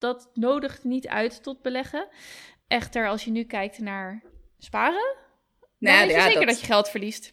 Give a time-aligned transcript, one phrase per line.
[0.00, 2.08] dat nodigt niet uit tot beleggen.
[2.68, 4.22] Echter, als je nu kijkt naar
[4.58, 5.16] sparen,
[5.78, 6.60] dan Nou, je zeker dat- dat...
[6.60, 7.32] je geld verliest.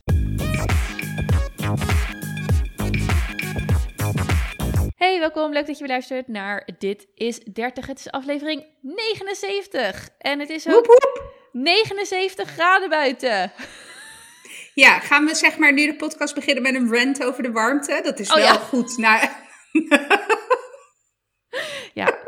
[4.96, 5.54] Hey, welkom.
[5.54, 7.88] Leuk dat je weer luistert naar Dit is 30.
[7.88, 10.10] Het is aflevering 79.
[10.18, 11.36] En het is ook Woep, woep.
[11.52, 13.52] 79 graden buiten.
[14.74, 18.00] Ja, gaan we zeg maar nu de podcast beginnen met een rant over de warmte?
[18.04, 18.54] Dat is Oh, wel ja.
[18.54, 18.98] goed.
[18.98, 19.28] Nou,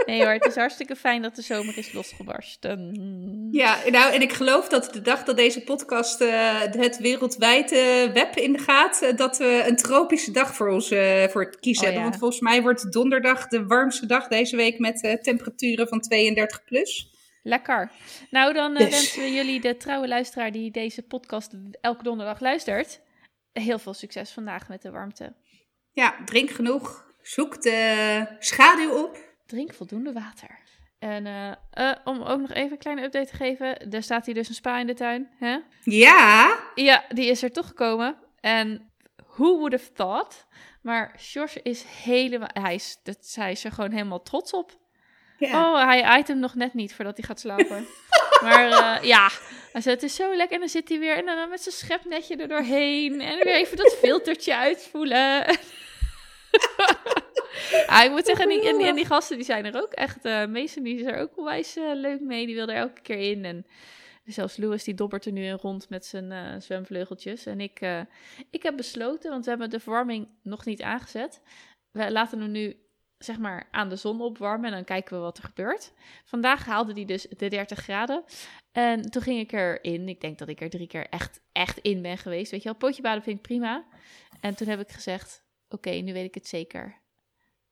[0.09, 3.47] nee hoor, het is hartstikke fijn dat de zomer is losgebarsten.
[3.51, 8.35] ja, nou, en ik geloof dat de dag dat deze podcast eh, het wereldwijde web
[8.35, 11.83] in de gaat, eh, dat we een tropische dag voor ons eh, voor het kiezen
[11.87, 12.03] Oh, hebben.
[12.03, 12.09] ja.
[12.09, 17.17] Want volgens mij wordt donderdag de warmste dag deze week met temperaturen van 32 plus.
[17.43, 17.91] Lekker.
[18.29, 21.51] Nou, dan wensen we jullie, de trouwe luisteraar die deze podcast
[21.81, 23.01] elke donderdag luistert,
[23.53, 25.33] heel veel succes vandaag met de warmte.
[25.91, 27.07] Ja, drink genoeg.
[27.21, 29.28] Zoek de schaduw op.
[29.49, 30.59] Drink voldoende water.
[30.99, 34.35] En eh, eh, om ook nog even een kleine update te geven, er staat hier
[34.35, 35.29] dus een spa in de tuin.
[35.37, 35.57] Hè?
[35.83, 38.15] Ja, Ja, die is er toch gekomen.
[38.39, 38.91] En
[39.27, 40.45] who would have thought?
[40.81, 44.77] Maar George is helemaal, hij is, dat, hij is er gewoon helemaal trots op.
[45.37, 45.71] ja.
[45.71, 47.87] Oh, hij eet hem nog net niet voordat hij gaat slapen.
[48.43, 49.29] maar eh, ja,
[49.71, 50.53] hij zei, het is zo lekker.
[50.53, 53.21] En dan zit hij weer en dan met zijn schepnetje er doorheen.
[53.21, 55.45] En weer even dat filtertje uitvoelen.
[57.85, 59.93] Ah, ik moet zeggen, en die, en, die, en die gasten die zijn er ook
[59.93, 60.25] echt.
[60.25, 62.45] eh Mason die is er ook onwijs eh, leuk mee.
[62.45, 63.45] Die wil er elke keer in.
[63.45, 63.65] En
[64.25, 67.45] zelfs Louis die dobbert er nu in rond met zijn eh, zwemvleugeltjes.
[67.45, 67.81] En ik,
[68.49, 71.41] ik heb besloten, want we hebben de verwarming nog niet aangezet.
[71.91, 72.77] We laten hem nu
[73.19, 75.93] zeg maar aan de zon opwarmen en dan kijken we wat er gebeurt.
[76.25, 78.23] Vandaag haalde die dus de 30 graden.
[78.71, 80.09] En toen ging ik erin.
[80.09, 82.51] Ik denk dat ik er drie keer echt, echt in ben geweest.
[82.51, 83.85] Weet je wel, potje baden vind ik prima.
[84.39, 86.98] En toen heb ik gezegd, oké, nu weet ik het zeker.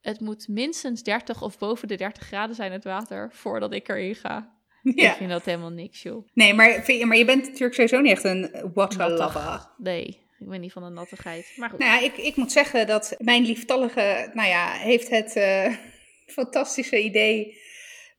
[0.01, 4.15] Het moet minstens 30 of boven de 30 graden zijn het water voordat ik erin
[4.15, 4.55] ga.
[4.83, 5.13] Ik ja.
[5.15, 6.27] vind dat helemaal niks, joh.
[6.33, 9.41] Nee, maar, vind je- maar je bent natuurlijk sowieso niet echt een water lover.
[9.41, 9.69] Nattig.
[9.77, 10.05] Nee,
[10.39, 11.53] ik ben niet van de nattigheid.
[11.55, 11.79] Maar goed.
[11.79, 15.73] Nou ja, ik, ik moet zeggen dat mijn lieftallige, nou ja, heeft het eh,
[16.39, 17.57] fantastische idee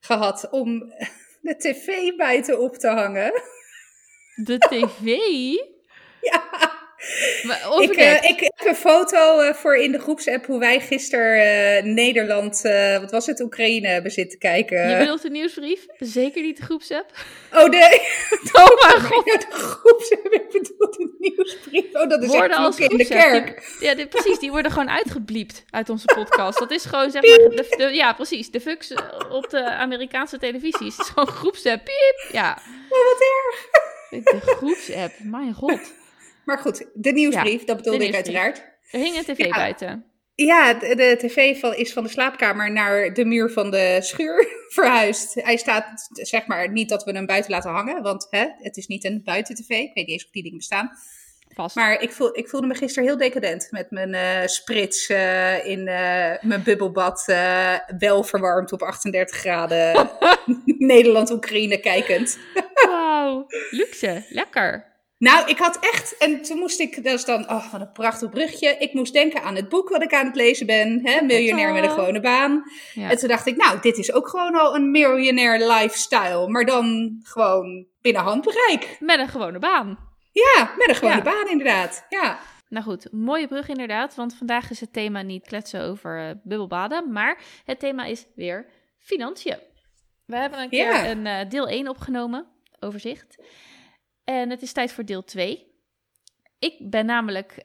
[0.00, 0.78] gehad om
[1.40, 3.32] de tv buiten op te hangen.
[4.44, 5.04] De tv?
[6.20, 6.67] Ja,
[7.42, 11.76] Maar ik, eh, ik heb een foto eh, voor in de groepsapp hoe wij gisteren
[11.76, 12.60] eh, Nederland,
[13.00, 14.90] wat was het, Oekraïne hebben zitten kijken.
[14.90, 15.86] Je bedoelt de nieuwsbrief?
[15.98, 17.10] Zeker niet de groepsapp?
[17.54, 17.80] Oh nee,
[18.52, 19.26] Oh mijn god.
[19.26, 21.84] ja, de groepsapp, ik bedoel de nieuwsbrief.
[21.92, 23.72] Oh, dat is Woorden echt als in de kerk.
[23.78, 24.38] die- ja, die- precies.
[24.38, 26.58] Die worden gewoon uitgebliept uit onze podcast.
[26.58, 28.50] Dat is gewoon, zeg maar, de, de- ja, precies.
[28.50, 28.92] De fucks
[29.30, 30.96] op de Amerikaanse televisies.
[30.96, 31.84] Het is gewoon groepsapp.
[31.84, 32.28] Piep.
[32.32, 32.58] Ja,
[32.90, 34.24] Oh, wat erg.
[34.24, 35.12] de groepsapp.
[35.18, 35.80] Mijn god.
[36.48, 38.58] Maar goed, de nieuwsbrief, dat bedoelde de ik uiteraard.
[38.90, 39.56] Er hing een tv Ja.
[39.56, 40.04] buiten.
[40.34, 44.46] Ja, de, de tv van, is van de slaapkamer naar de muur van de schuur
[44.74, 45.34] verhuisd.
[45.34, 48.86] Hij staat, zeg maar, niet dat we hem buiten laten hangen, want hè, het is
[48.86, 49.68] niet een buiten-tv.
[49.68, 50.90] Ik weet niet eens of die dingen bestaan.
[51.54, 51.76] Vast.
[51.76, 55.88] Maar ik, voel, ik voelde me gisteren heel decadent met mijn eh, sprits eh, in
[55.88, 57.24] eh, mijn bubbelbad.
[57.98, 60.10] wel verwarmd op 38 graden.
[60.64, 62.38] Nederland-Oekraïne kijkend.
[62.74, 63.46] Wauw.
[63.70, 64.24] Luxe.
[64.28, 64.87] Lekker.
[65.18, 68.28] Nou, ik had echt, en toen moest ik, dat is dan, oh, wat een prachtig
[68.30, 68.76] brugje.
[68.78, 71.82] Ik moest denken aan het boek wat ik aan het lezen ben, hè, Miljonair met
[71.84, 72.62] een gewone baan.
[72.94, 73.10] Ja.
[73.10, 77.18] En toen dacht ik, nou, dit is ook gewoon al een miljonair lifestyle, maar dan
[77.22, 78.96] gewoon binnen handbereik.
[79.00, 79.98] Met een gewone baan.
[80.32, 81.22] Ja, met een gewone Ja.
[81.22, 82.06] baan inderdaad.
[82.08, 86.30] Ja, Nou goed, mooie brug inderdaad, want vandaag is het thema niet kletsen over eh,
[86.44, 88.66] bubbelbaden, maar het thema is weer
[88.98, 89.58] financiën.
[90.26, 91.10] We hebben een keer Ja.
[91.10, 92.46] een eh, deel 1 opgenomen,
[92.80, 93.36] overzicht.
[94.28, 95.66] En het is tijd voor deel 2.
[96.58, 97.64] Ik ben namelijk,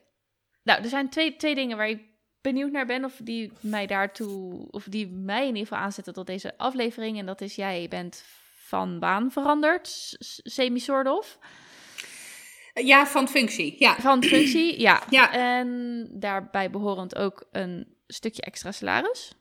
[0.62, 2.02] nou er zijn twee, twee dingen waar ik
[2.40, 6.26] benieuwd naar ben of die mij daartoe, of die mij in ieder geval aanzetten tot
[6.26, 7.18] deze aflevering.
[7.18, 11.38] En dat is jij bent van baan veranderd, semi-soort of.
[12.74, 13.74] ja van functie.
[13.78, 15.02] Ja, Van functie, ja.
[15.10, 15.32] Ja.
[15.32, 19.34] En daarbij behorend ook een stukje extra salaris.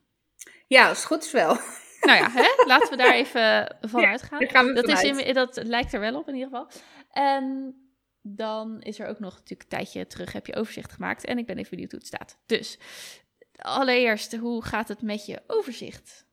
[0.68, 1.58] ja als het goed is wel.
[2.02, 2.64] Nou ja, hè?
[2.72, 4.74] laten we daar even van Ja, uitgaan.
[4.74, 6.68] Dat, is in, dat lijkt er wel op in ieder geval.
[7.14, 7.76] En
[8.22, 11.26] dan is er ook nog natuurlijk een tijdje terug heb je overzicht gemaakt.
[11.26, 12.38] En ik ben even benieuwd hoe het staat.
[12.46, 12.78] Dus
[13.56, 16.26] allereerst, hoe gaat het met je overzicht?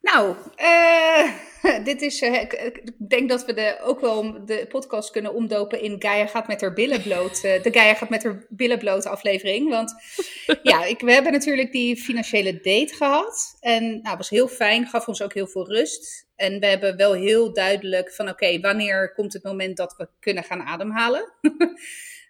[0.00, 1.30] Nou, eh,
[1.84, 2.20] dit is.
[2.20, 6.46] eh, ik, denk dat we de, ook wel de podcast kunnen omdopen in Gaia gaat
[6.46, 7.44] met haar billen bloot.
[7.44, 9.68] eh, de Gaia gaat met haar billen bloot aflevering.
[9.68, 9.94] Want
[10.62, 13.56] ja, ik, we hebben natuurlijk die financiële date gehad.
[13.60, 16.28] En nou, was heel fijn, gaf ons ook heel veel rust.
[16.36, 20.44] En we hebben wel heel duidelijk van: oké, wanneer komt het moment dat we kunnen
[20.44, 21.32] gaan ademhalen?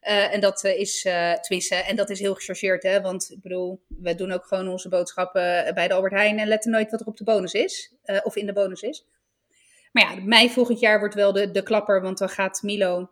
[0.03, 3.01] Uh, en dat is, uh, tenminste, en dat is heel gechargeerd, hè.
[3.01, 6.71] Want ik bedoel, we doen ook gewoon onze boodschappen bij de Albert Heijn en letten
[6.71, 7.95] nooit wat er op de bonus is.
[8.23, 9.07] of in de bonus is.
[9.93, 13.11] Maar ja, mei volgend jaar wordt wel de, de klapper, want dan gaat Milo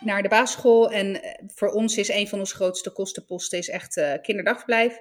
[0.00, 0.90] naar de basisschool.
[0.90, 4.98] En voor ons is een van onze grootste kostenposten is echt kinderdagverblijf.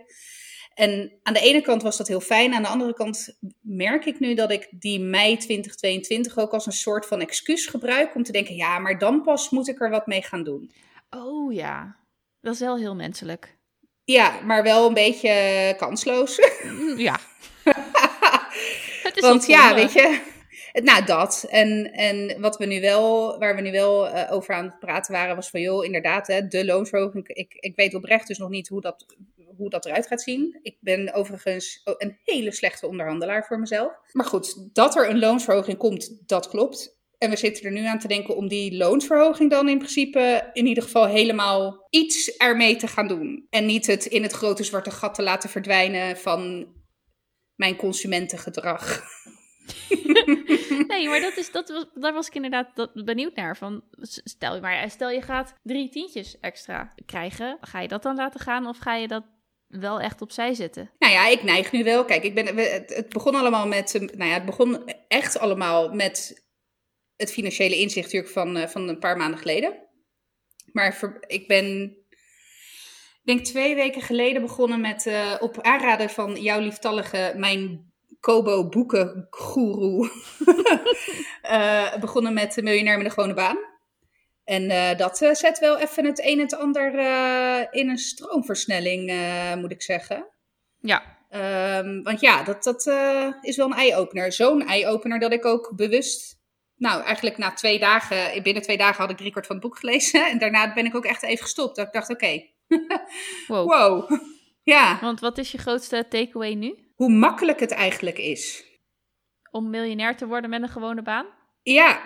[0.74, 2.54] En aan de ene kant was dat heel fijn.
[2.54, 6.72] Aan de andere kant merk ik nu dat ik die mei 2022 ook als een
[6.72, 10.08] soort van excuus gebruik om te denken: ja, maar dan pas moet ik er wat
[10.08, 10.72] mee gaan doen.
[11.16, 11.96] Oh ja,
[12.42, 13.58] dat is wel heel menselijk.
[14.04, 16.40] Ja, maar wel een beetje kansloos.
[16.64, 17.20] Mm, ja.
[19.04, 20.22] Het is Want ja, weet je,
[20.74, 21.46] nou, dat.
[21.50, 25.14] En, en wat we nu wel, waar we nu wel uh, over aan het praten
[25.14, 27.28] waren, was van joh, inderdaad, hè, de loonsverhoging.
[27.28, 29.06] Ik, ik weet oprecht dus nog niet hoe dat,
[29.58, 30.60] hoe dat eruit gaat zien.
[30.62, 33.94] Ik ben overigens een hele slechte onderhandelaar voor mezelf.
[34.12, 37.00] Maar goed, dat er een loonsverhoging komt, dat klopt.
[37.22, 40.66] En we zitten er nu aan te denken om die loonsverhoging dan in principe in
[40.66, 43.48] ieder geval helemaal iets ermee te gaan doen.
[43.50, 46.68] En niet het in het grote zwarte gat te laten verdwijnen van
[47.56, 49.04] mijn consumentengedrag.
[50.88, 53.58] nee, maar dat is, dat was, daar was ik inderdaad dat, benieuwd naar.
[53.58, 53.84] Van,
[54.24, 57.58] stel, je maar, stel je gaat drie tientjes extra krijgen.
[57.62, 59.24] Ga je dat dan laten gaan of ga je dat
[59.68, 60.92] wel echt opzij zetten?
[61.00, 62.06] Nou ja, ik neig nu wel.
[62.06, 62.58] Kijk, ik ben,
[62.88, 64.08] het begon allemaal met.
[64.16, 66.50] Nou ja, het begon echt allemaal met
[67.22, 69.74] het financiële inzicht natuurlijk van, eh, van een paar maanden geleden.
[70.72, 71.96] Maar ik ben
[73.24, 78.70] ik denk twee weken geleden begonnen met uh, op aanraden van jouw lieftallige mijn Kobo
[78.70, 80.10] boeken guru
[81.44, 83.58] uh, begonnen met de Miljonair met een gewone baan.
[84.44, 86.94] En dat zet wel even het een en het ander
[87.74, 89.12] in een stroomversnelling,
[89.60, 90.28] moet ik zeggen.
[90.80, 91.18] Ja.
[91.80, 92.86] Um, want ja, dat, dat
[93.42, 94.32] is wel een eye-opener.
[94.32, 96.41] Zo'n eye-opener dat ik ook bewust...
[96.82, 99.78] Nou, eigenlijk na twee dagen, binnen twee dagen had ik drie kwart van het boek
[99.78, 100.26] gelezen.
[100.32, 101.76] En daarna ben ik ook echt even gestopt.
[101.76, 102.24] Dat ik dacht, oké.
[102.24, 102.54] Okay.
[103.48, 103.70] wow.
[103.70, 104.12] wow.
[104.64, 105.00] Ja.
[105.02, 106.92] Want wat is je grootste takeaway nu?
[107.02, 108.66] hoe makkelijk het eigenlijk is.
[109.52, 111.26] Om miljonair te worden met een gewone baan?
[111.64, 112.02] Ja,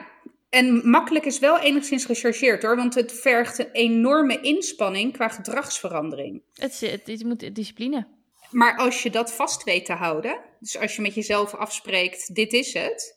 [0.50, 6.42] en makkelijk is wel enigszins gechargeerd hoor, want het vergt een enorme inspanning qua gedragsverandering.
[6.54, 8.08] Het, het, het moet discipline.
[8.52, 12.54] Maar als je dat vast weet te houden, dus als je met jezelf afspreekt, dit
[12.54, 13.15] is het,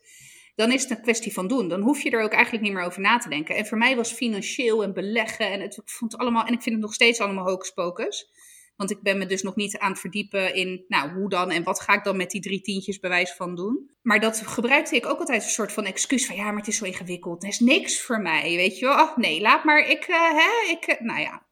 [0.59, 1.69] dan is het een kwestie van doen.
[1.69, 3.57] Dan hoef je er ook eigenlijk niet meer over na te denken.
[3.57, 6.63] En voor mij was financieel en beleggen en het, ik vond het allemaal, en ik
[6.63, 8.31] vind het nog steeds allemaal hocus.
[8.77, 11.63] Want ik ben me dus nog niet aan het verdiepen in, nou, hoe dan en
[11.63, 13.91] wat ga ik dan met die drie tientjes bewijs van doen.
[14.03, 16.77] Maar dat gebruikte ik ook altijd een soort van excuus van, ja, maar het is
[16.77, 17.43] zo ingewikkeld.
[17.43, 18.95] Er is niks voor mij, weet je wel.
[18.95, 21.47] Ach nee, laat maar, ik, uh, hè, ik, uh, nou ja.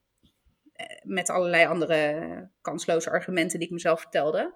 [0.77, 4.55] Uh, met allerlei andere kansloze argumenten die ik mezelf vertelde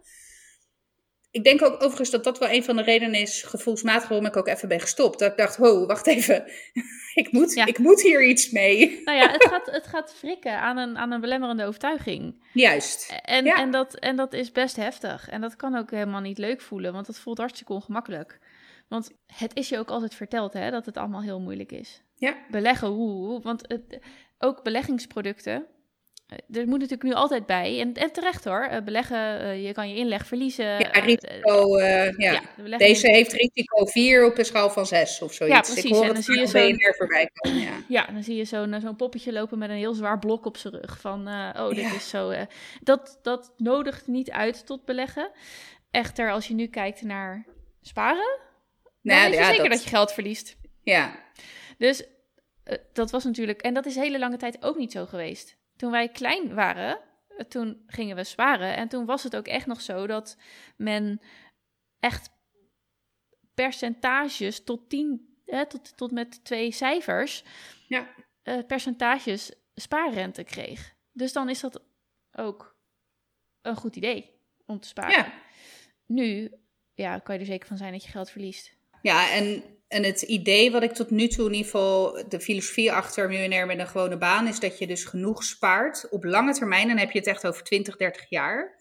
[1.30, 4.36] ik denk ook overigens dat dat wel een van de redenen is, gevoelsmatig, waarom ik
[4.36, 5.18] ook even ben gestopt.
[5.18, 6.44] Dat ik dacht, ho, wacht even,
[7.22, 9.00] ik, moet, ik moet hier iets mee.
[9.04, 12.44] Nou ja, het gaat, het gaat frikken aan een, aan een belemmerende overtuiging.
[12.52, 13.20] Juist.
[13.22, 15.28] En, en, dat, en dat is best heftig.
[15.28, 18.38] En dat kan ook helemaal niet leuk voelen, want dat voelt hartstikke ongemakkelijk.
[18.88, 22.02] Want het is je ook altijd verteld, hè, dat het allemaal heel moeilijk is.
[22.14, 22.36] Ja.
[22.50, 23.98] Beleggen, hoe, want het,
[24.38, 25.66] ook beleggingsproducten,
[26.30, 29.88] er moet natuurlijk nu altijd bij, en, en terecht hoor, uh, beleggen, uh, je kan
[29.88, 30.64] je inleg verliezen.
[30.64, 32.42] Ja, risico, uh, ja.
[32.66, 35.56] ja Deze heeft risico 4 op een schaal van 6 of zoiets.
[35.56, 36.00] Ja, precies.
[36.00, 37.72] en dan zie je zo'n voorbij komen, ja.
[37.98, 40.74] ja, dan zie je zo'n zo'n poppetje lopen met een heel zwaar blok op zijn
[40.74, 41.00] rug.
[41.00, 41.94] Van, oh, dit ja.
[41.94, 42.32] is zo...
[42.80, 45.30] dat, dat nodigt niet uit tot beleggen.
[45.90, 47.46] Echter, als je nu kijkt naar
[47.80, 48.38] sparen,
[49.02, 49.72] nou, dan zeker dat...
[49.72, 50.56] dat je geld verliest.
[50.82, 51.18] Ja.
[51.78, 52.04] Dus
[52.92, 53.62] dat was natuurlijk...
[53.62, 57.46] En dat is hele lange tijd ook niet zo geweest toen wij klein waren, eh,
[57.46, 58.76] toen gingen we sparen.
[58.76, 60.36] En toen was het ook echt nog zo dat
[60.76, 61.20] men
[62.00, 62.30] echt
[63.54, 67.44] percentages tot tien, hè, tot, tot met twee cijfers,
[67.86, 68.08] ja.
[68.44, 70.94] Uh, percentages spaarrente kreeg.
[71.12, 71.82] Dus dan is dat
[72.32, 72.76] ook
[73.62, 74.30] een goed idee
[74.66, 75.12] om te sparen.
[75.12, 75.32] Ja.
[76.06, 76.52] Nu
[76.94, 78.76] ja, kan je er zeker van zijn dat je geld verliest.
[79.02, 82.92] Ja, en en het idee wat ik tot nu toe in ieder geval, de filosofie
[82.92, 86.88] achter miljonair met een gewone baan, is dat je dus genoeg spaart op lange termijn.
[86.88, 88.78] Dan heb je het echt over 20, 30 jaar.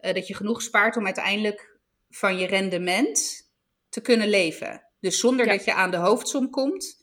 [0.00, 1.78] Uh, dat je genoeg spaart om uiteindelijk
[2.08, 3.48] van je rendement
[3.88, 4.82] te kunnen leven.
[5.00, 7.00] Dus zonder dat je aan de hoofdsom komt,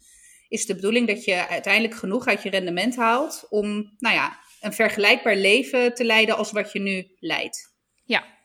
[0.48, 4.74] is de bedoeling dat je uiteindelijk genoeg uit je rendement haalt om, nou ja, een
[4.74, 7.75] vergelijkbaar leven te leiden als wat je nu leidt.
[8.03, 8.37] Ja,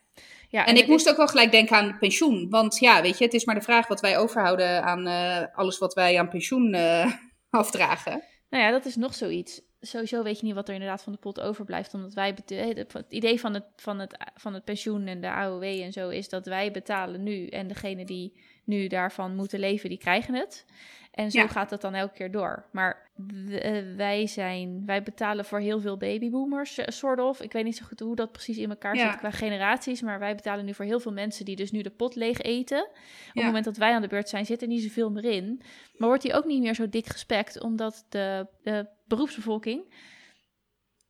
[0.52, 2.50] ja, en, ik moest ook wel gelijk denken aan pensioen.
[2.50, 5.78] Want ja, weet je, het is maar de vraag wat wij overhouden aan uh, alles
[5.78, 7.12] wat wij aan pensioen uh,
[7.50, 8.23] afdragen.
[8.50, 9.62] Nou ja, dat is nog zoiets.
[9.80, 11.94] Sowieso weet je niet wat er inderdaad van de pot overblijft.
[11.94, 15.92] Omdat wij het idee van het, van, het, van het pensioen en de AOW en
[15.92, 17.47] zo is dat wij betalen nu.
[17.47, 20.64] En degene die nu daarvan moeten leven, die krijgen het.
[21.12, 21.47] En zo Ja.
[21.47, 22.64] gaat het dan elke keer door.
[22.73, 23.11] Maar
[23.50, 27.40] eh, wij zijn, wij betalen voor heel veel babyboomers, eh, soort of.
[27.40, 29.11] Ik weet niet zo goed hoe dat precies in elkaar Ja.
[29.11, 30.02] zit qua generaties.
[30.02, 32.83] Maar wij betalen nu voor heel veel mensen die dus nu de pot leeg eten.
[32.83, 33.31] Op Ja.
[33.33, 35.62] het moment dat wij aan de beurt zijn, zit er niet zoveel meer in.
[35.97, 39.95] Maar wordt die ook niet meer zo dik gespekt, omdat de, de beroepsbevolking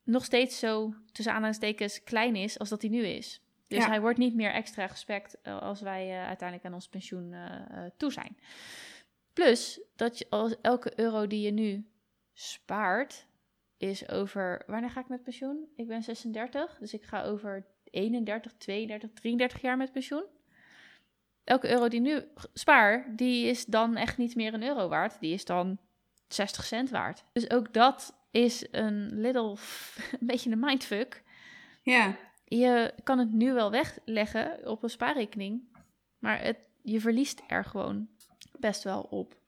[0.03, 3.41] nog steeds zo, tussen aanhalingstekens, klein is als dat hij nu is.
[3.73, 3.89] Dus Ja.
[3.89, 7.83] hij wordt niet meer extra gespekt eh, als wij eh, uiteindelijk aan ons pensioen eh,
[7.97, 8.37] toe zijn.
[9.33, 11.87] Plus dat je als elke euro die je nu
[12.33, 13.27] spaart,
[13.77, 14.63] is over.
[14.67, 15.67] Wanneer ga ik met pensioen?
[15.75, 20.23] Ik ben 36, dus ik ga over 31, 32, 33 jaar met pensioen.
[21.43, 25.19] Elke euro die ik nu spaar, die is dan echt niet meer een euro waard.
[25.19, 25.77] Die is dan
[26.27, 27.23] 60 cent waard.
[27.33, 29.49] Dus ook dat is een little,
[30.19, 31.23] een beetje een mindfuck.
[31.81, 32.15] Ja,
[32.57, 35.77] Je kan het nu wel wegleggen op een spaarrekening,
[36.19, 38.07] maar het, je verliest er gewoon
[38.59, 39.41] best wel op.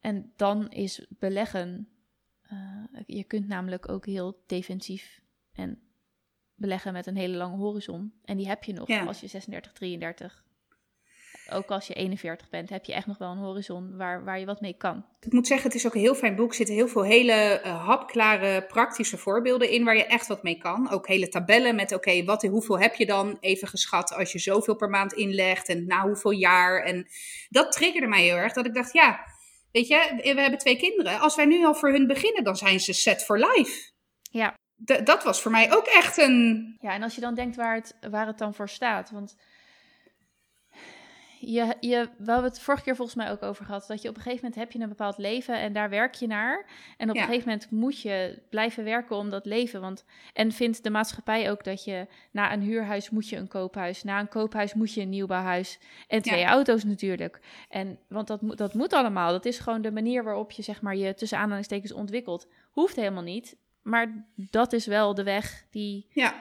[0.00, 1.88] En dan is beleggen,
[2.42, 5.80] eh, je kunt namelijk ook heel defensief en
[6.54, 8.12] beleggen met een hele lange horizon.
[8.24, 9.04] En die heb je nog Ja.
[9.04, 10.44] als je 36, 33.
[11.50, 14.46] Ook als je 41 bent, heb je echt nog wel een horizon waar, waar je
[14.46, 15.04] wat mee kan.
[15.20, 16.48] ik moet zeggen, het is ook een heel fijn boek.
[16.48, 20.58] Er zitten heel veel hele eh, hapklare praktische voorbeelden in waar je echt wat mee
[20.58, 20.90] kan.
[20.90, 24.76] Ook hele tabellen met, oké, wat hoeveel heb je dan even geschat als je zoveel
[24.76, 26.82] per maand inlegt en na hoeveel jaar.
[26.82, 27.06] En
[27.48, 29.20] dat triggerde mij heel erg, dat ik dacht, ja,
[29.72, 31.20] weet je, we hebben twee kinderen.
[31.20, 33.92] Als wij nu al voor hun beginnen, dan zijn ze set for life.
[34.30, 34.54] Ja.
[34.84, 36.76] D- dat was voor mij ook echt een...
[36.80, 39.10] Ja, en als je dan denkt waar het, waar het dan voor staat.
[39.10, 39.36] Want
[41.42, 43.84] je, je, we hebben het vorige keer volgens mij ook over gehad.
[43.86, 46.26] Dat je op een gegeven moment heb je een bepaald leven en daar werk je
[46.26, 46.66] naar.
[46.96, 47.20] En op Ja.
[47.22, 49.80] een gegeven moment moet je blijven werken om dat leven.
[49.80, 54.02] Want, en vindt de maatschappij ook dat je na een huurhuis moet je een koophuis.
[54.02, 55.78] Na een koophuis moet je een nieuwbouwhuis.
[56.08, 56.48] En twee Ja.
[56.50, 57.40] auto's natuurlijk.
[57.68, 59.30] En, want dat, moet- dat moet allemaal.
[59.32, 62.48] Dat is gewoon de manier waarop je zeg maar, je tussen aanhalingstekens ontwikkelt.
[62.70, 63.56] Hoeft helemaal niet.
[63.82, 66.34] Maar dat is wel de weg die Ja,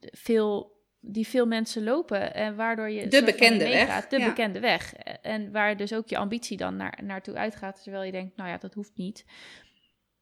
[0.00, 0.71] veel,
[1.04, 4.10] die veel mensen lopen en waardoor je De bekende weg, meegaat.
[4.10, 4.28] De ja.
[4.28, 4.94] bekende weg.
[5.22, 8.56] En waar dus ook je ambitie dan naar, naartoe uitgaat, terwijl je denkt, nou ja,
[8.58, 9.24] dat hoeft niet.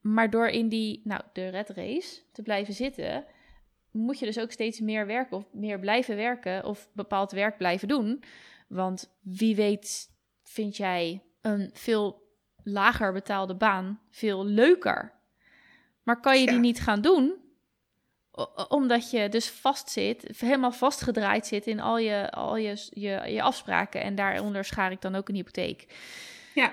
[0.00, 3.24] Maar door in die, nou, de red race te blijven zitten,
[3.90, 7.88] moet je dus ook steeds meer werken of meer blijven werken of bepaald werk blijven
[7.88, 8.22] doen.
[8.68, 10.10] Want wie weet
[10.42, 12.28] vind jij een veel
[12.62, 15.12] lager betaalde baan veel leuker.
[16.02, 17.39] Maar kan je die niet gaan doen,
[18.68, 24.02] omdat je dus vastzit, helemaal vastgedraaid zit in al je, al je, je, je afspraken.
[24.02, 25.86] En daaronder schaar ik dan ook een hypotheek.
[26.54, 26.72] ja,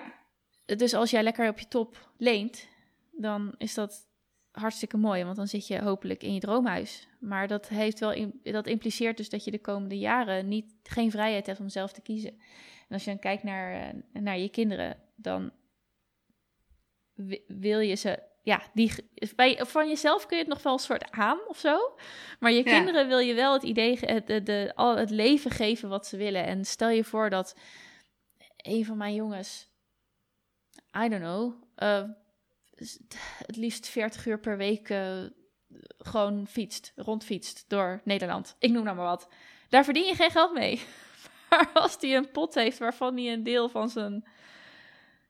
[0.66, 2.68] Dus als jij lekker op je top leent,
[3.12, 4.08] dan is dat
[4.52, 5.24] hartstikke mooi.
[5.24, 7.08] Want dan zit je hopelijk in je droomhuis.
[7.20, 11.12] Maar dat, heeft wel in- dat impliceert dus dat je de komende jaren niet, geen
[11.12, 12.32] vrijheid hebt om zelf te kiezen.
[12.88, 15.52] En als je dan kijkt naar, eh, naar je kinderen, dan
[17.14, 18.20] wi- wil je ze.
[18.48, 18.92] Ja, die,
[19.36, 21.98] bij, van jezelf kun je het nog wel een soort aan of zo.
[22.40, 22.72] Maar je Ja.
[22.78, 26.18] kinderen wil je wel het idee, het, de, de, al het leven geven wat ze
[26.18, 26.46] willen.
[26.46, 27.56] En stel je voor dat
[28.58, 29.70] een van mijn jongens,
[31.04, 32.04] I don't know, eh,
[33.46, 35.24] het liefst 40 uur per week eh,
[35.98, 38.56] gewoon fietst, rondfietst door Nederland.
[38.60, 39.28] Ik noem nou maar wat.
[39.70, 40.82] Daar verdien je geen geld mee.
[41.50, 44.28] Maar als hij een pot heeft waarvan hij een deel van zijn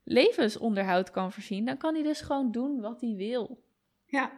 [0.08, 3.62] levensonderhoud kan voorzien, dan kan hij dus gewoon doen wat hij wil.
[4.06, 4.32] ja.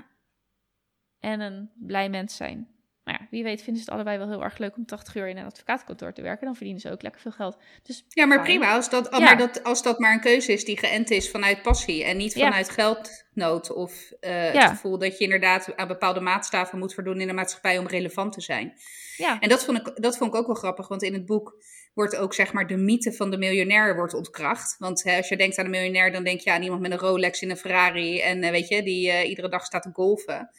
[1.21, 2.69] En een blij mens zijn.
[3.05, 5.29] Maar ja, wie weet vinden ze het allebei wel heel erg leuk om 80 uur
[5.29, 6.45] in een advocaatkantoor te werken.
[6.45, 7.57] Dan verdienen ze ook lekker veel geld.
[7.83, 8.49] Dus Ja, maar fijn.
[8.49, 8.75] prima.
[8.75, 9.19] Als dat, Ja.
[9.19, 12.35] maar dat, als dat maar een keuze is die geënt is vanuit passie en niet
[12.35, 12.45] Ja.
[12.49, 13.73] vanuit geldnood.
[13.73, 17.79] Of eh, het gevoel dat je inderdaad aan bepaalde maatstaven moet voldoen in de maatschappij
[17.79, 18.73] om relevant te zijn.
[19.17, 21.63] Ja, En dat vond, ik, dat vond ik ook wel grappig, want in het boek
[21.95, 24.77] wordt ook zeg maar de mythe van de miljonair wordt ontkracht.
[24.79, 26.99] Want hè, als je denkt aan een miljonair, dan denk je aan iemand met een
[26.99, 30.51] Rolex in een Ferrari en eh, weet je, die eh, iedere dag staat te golfen.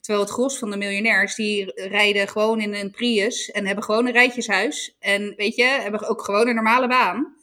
[0.00, 4.06] Terwijl het gros van de miljonairs, die rijden gewoon in een Prius en hebben gewoon
[4.06, 4.96] een rijtjeshuis.
[4.98, 7.36] En weet je, hebben ook gewoon een normale baan.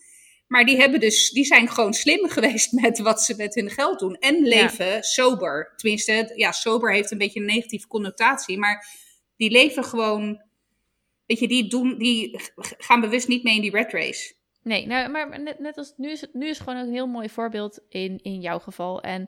[0.48, 4.00] Maar die, hebben dus, die zijn gewoon slim geweest met wat ze met hun geld
[4.00, 4.16] doen.
[4.16, 5.74] En leven sober.
[5.76, 8.58] Tenminste, ja, sober heeft een beetje een negatieve connotatie.
[8.58, 8.88] Maar
[9.36, 10.44] die leven gewoon.
[11.26, 12.40] Weet je, die, doen, die
[12.78, 14.34] gaan bewust niet mee in die red race.
[14.64, 17.30] nee, nou, maar net, net als nu is het nu is gewoon een heel mooi
[17.30, 19.02] voorbeeld in, in jouw geval.
[19.02, 19.28] En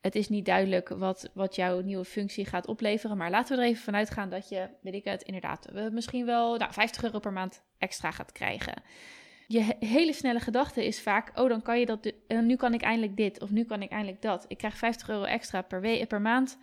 [0.00, 3.16] het is niet duidelijk wat, wat jouw nieuwe functie gaat opleveren.
[3.16, 6.56] Maar laten we er even vanuit gaan dat je, weet ik het, inderdaad, misschien wel
[6.56, 8.82] nou, 50 euro per maand extra gaat krijgen.
[9.46, 12.74] Je he- hele snelle gedachte is vaak, oh, dan kan je dat, en nu kan
[12.74, 14.44] ik eindelijk dit, of nu kan ik eindelijk dat.
[14.48, 16.58] Ik krijg 50 euro extra per, per maand.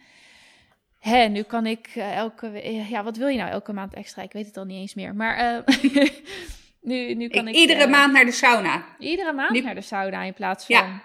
[1.05, 4.21] Hè, nu kan ik eh, elke, we- ja, wat wil je nou elke maand extra?
[4.21, 5.15] Ik weet het al niet eens meer.
[5.15, 5.35] Maar
[5.65, 5.75] eh,
[6.81, 8.85] Nu, nu kan ik, iedere eh, maand naar de sauna.
[9.00, 11.01] Iedere maand nu- naar de sauna in plaats van Ja.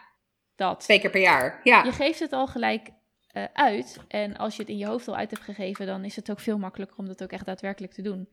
[0.56, 0.80] dat.
[0.80, 1.60] Twee keer per jaar.
[1.64, 1.84] Ja.
[1.84, 2.88] Je geeft het al gelijk
[3.28, 3.98] eh, uit.
[4.08, 6.40] En als je het in je hoofd al uit hebt gegeven, dan is het ook
[6.40, 8.28] veel makkelijker om dat ook echt daadwerkelijk te doen.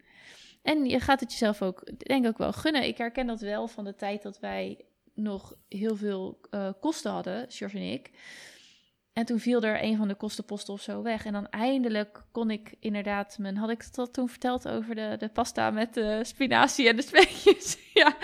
[0.62, 2.84] En je gaat het jezelf ook, denk ik ook wel gunnen.
[2.88, 7.46] Ik herken dat wel van de tijd dat wij nog heel veel eh, kosten hadden,
[7.50, 8.12] George en ik.
[9.18, 11.26] En toen viel er een van de kostenposten of zo weg.
[11.26, 13.58] En dan eindelijk kon ik inderdaad mijn...
[13.58, 17.78] Had ik dat toen verteld over de, de pasta met de spinazie en de speetjes?
[17.94, 18.16] ja,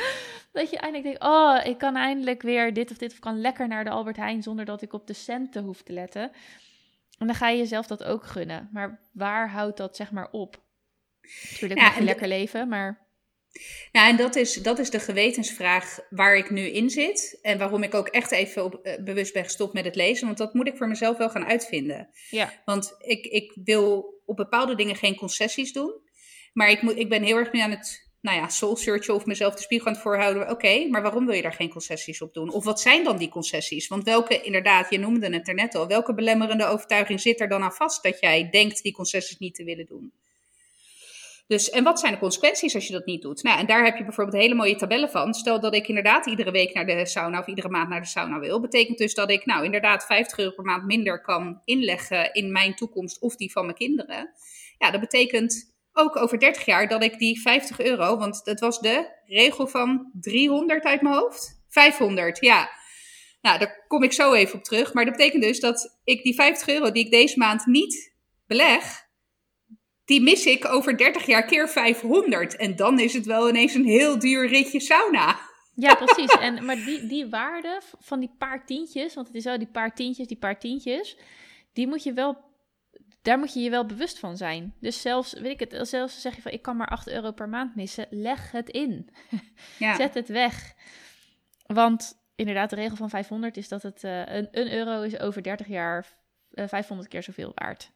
[0.52, 1.24] dat je eindelijk denkt...
[1.24, 3.12] Oh, ik kan eindelijk weer dit of dit.
[3.12, 5.94] Of kan lekker naar de Albert Heijn zonder dat ik op de centen hoef te
[5.94, 6.32] letten.
[7.18, 8.70] En dan ga je jezelf dat ook gunnen.
[8.72, 10.62] Maar waar houdt dat zeg maar op?
[11.52, 13.03] Natuurlijk Ja, mag je lekker leven, maar...
[13.92, 17.40] Nou, en dat is, dat is de gewetensvraag waar ik nu in zit.
[17.42, 20.26] En waarom ik ook echt even op, eh, bewust ben gestopt met het lezen.
[20.26, 22.10] Want dat moet ik voor mezelf wel gaan uitvinden.
[22.30, 26.02] Ja, Want ik, ik wil op bepaalde dingen geen concessies doen.
[26.54, 29.26] Maar ik, moet, ik ben heel erg nu aan het nou ja, soul searchen of
[29.26, 30.50] mezelf de spiegel aan het voorhouden.
[30.50, 32.52] Oké, maar waarom wil je daar geen concessies op doen?
[32.52, 33.88] Of wat zijn dan die concessies?
[33.88, 35.88] Want welke, inderdaad, je noemde het er net al.
[35.88, 39.64] Welke belemmerende overtuiging zit er dan aan vast dat jij denkt die concessies niet te
[39.64, 40.14] willen doen?
[41.48, 43.44] Dus, en wat zijn de consequenties als je dat niet doet?
[43.44, 45.34] Nou, en daar heb je bijvoorbeeld hele mooie tabellen van.
[45.34, 48.40] Stel dat ik inderdaad iedere week naar de sauna of iedere maand naar de sauna
[48.40, 48.62] wil.
[48.62, 52.76] Betekent dus dat ik nou inderdaad 50 euro per maand minder kan inleggen in mijn
[52.76, 54.30] toekomst of die van mijn kinderen.
[54.78, 58.80] Ja, dat betekent ook over 30 jaar dat ik die 50 euro, want dat was
[58.80, 61.62] de regel van 300 uit mijn hoofd.
[61.70, 62.70] 500, ja.
[63.42, 64.94] Nou, daar kom ik zo even op terug.
[64.94, 68.14] Maar dat betekent dus dat ik die 50 euro die ik deze maand niet
[68.48, 69.03] beleg,
[70.06, 72.56] die mis ik over 30 jaar keer 500.
[72.56, 75.40] En dan is het wel ineens een heel duur ritje sauna.
[75.76, 76.38] Ja, precies.
[76.40, 79.96] En, maar die, die waarde van die paar tientjes, want het is wel die paar
[79.96, 81.18] tientjes, die paar tientjes,
[81.74, 82.38] die moet je wel,
[83.22, 84.74] daar moet je je wel bewust van zijn.
[84.80, 87.50] Dus zelfs, weet ik het, zelfs zeg je van ik kan maar 8 euro per
[87.50, 89.10] maand missen, leg het in.
[89.80, 89.96] Ja.
[89.96, 90.74] Zet het weg.
[91.66, 95.44] Want inderdaad, de regel van 500 is dat het eh, een, een euro is over
[95.44, 96.18] 30 jaar
[96.52, 97.92] eh, 500 keer zoveel waard.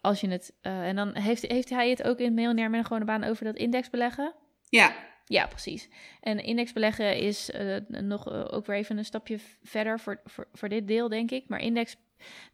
[0.00, 2.86] Als je het, eh, en dan heeft, heeft hij het ook in Miljonair met een
[2.86, 4.34] gewone baan over dat indexbeleggen.
[4.68, 4.94] Ja,
[5.30, 5.88] Ja, precies.
[6.20, 10.68] En indexbeleggen is eh, nog eh, ook weer even een stapje verder voor, voor, voor
[10.68, 11.48] dit deel, denk ik.
[11.48, 11.96] Maar index,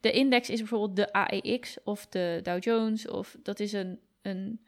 [0.00, 3.08] de index is bijvoorbeeld de AEX of de Dow Jones.
[3.08, 4.66] Of dat is een, een,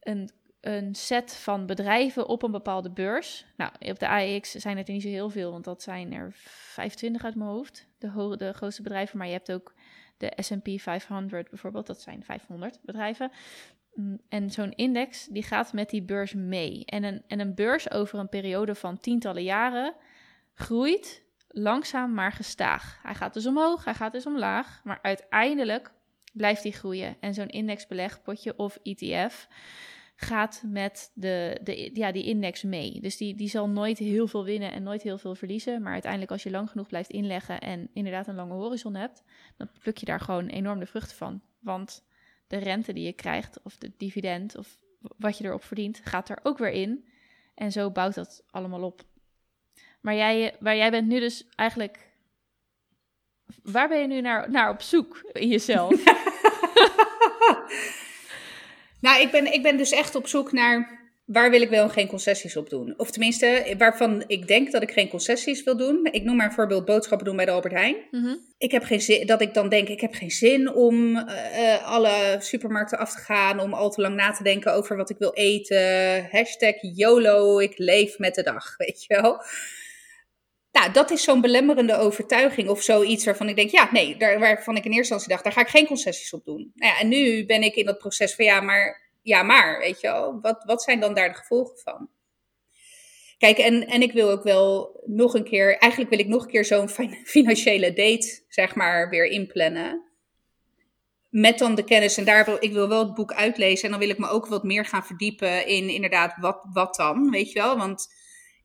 [0.00, 0.30] een,
[0.60, 3.46] een set van bedrijven op een bepaalde beurs.
[3.56, 6.32] Nou, op de AEX zijn het er niet zo heel veel, want dat zijn er
[6.34, 7.86] 25 uit mijn hoofd.
[7.98, 9.18] De, de grootste bedrijven.
[9.18, 9.74] Maar je hebt ook
[10.18, 11.86] de S&P 500 bijvoorbeeld.
[11.86, 13.30] Dat zijn 500 bedrijven.
[13.94, 16.84] Mm, En zo'n index die gaat met die beurs mee.
[16.84, 19.94] En een, en een beurs over een periode van tientallen jaren
[20.54, 22.98] groeit langzaam maar gestaag.
[23.02, 25.92] Hij gaat dus omhoog, hij gaat dus omlaag, maar uiteindelijk
[26.32, 27.16] blijft hij groeien.
[27.20, 29.48] En zo'n indexbelegpotje of ETF
[30.20, 33.00] gaat met de, de, ja, die index mee.
[33.00, 35.82] Dus die, die zal nooit heel veel winnen en nooit heel veel verliezen.
[35.82, 39.22] Maar uiteindelijk als je lang genoeg blijft inleggen en inderdaad een lange horizon hebt,
[39.56, 41.42] dan pluk je daar gewoon enorm de vruchten van.
[41.58, 42.04] Want
[42.46, 44.78] de rente die je krijgt, of de dividend, of
[45.16, 47.08] wat je erop verdient, gaat er ook weer in.
[47.54, 49.02] En zo bouwt dat allemaal op.
[50.00, 52.10] Maar jij, waar jij bent nu dus eigenlijk.
[53.62, 56.04] Waar ben je nu naar, naar op zoek in jezelf?
[59.00, 62.06] Nou, ik ben, ik ben dus echt op zoek naar waar wil ik wel geen
[62.06, 62.94] concessies op doen.
[62.96, 66.08] Of tenminste, waarvan ik denk dat ik geen concessies wil doen.
[66.10, 67.96] Ik noem maar een voorbeeld boodschappen doen bij de Albert Heijn.
[68.10, 68.34] Mhm.
[68.58, 71.84] Ik heb geen zin, dat ik dan denk, ik heb geen zin om eh, eh,
[71.84, 75.18] alle supermarkten af te gaan, om al te lang na te denken over wat ik
[75.18, 76.28] wil eten.
[76.30, 79.42] Hashtag YOLO, ik leef met de dag, weet je wel.
[80.72, 84.76] Nou, dat is zo'n belemmerende overtuiging of zoiets waarvan ik denk, ja, nee, daar, waarvan
[84.76, 86.72] ik in eerste instantie dacht, daar ga ik geen concessies op doen.
[86.74, 90.00] Nou ja, en nu ben ik in dat proces van, ja, maar, ja, maar, weet
[90.00, 92.08] je wel, wat, wat zijn dan daar de gevolgen van?
[93.38, 96.50] Kijk, en, en ik wil ook wel nog een keer, eigenlijk wil ik nog een
[96.50, 100.06] keer zo'n fin- financiële date, zeg maar, weer inplannen.
[101.30, 103.84] Met dan de kennis, en daar wil ik wil wel het boek uitlezen.
[103.84, 107.30] En dan wil ik me ook wat meer gaan verdiepen in inderdaad, wat, wat dan,
[107.30, 107.76] weet je wel?
[107.78, 108.08] Want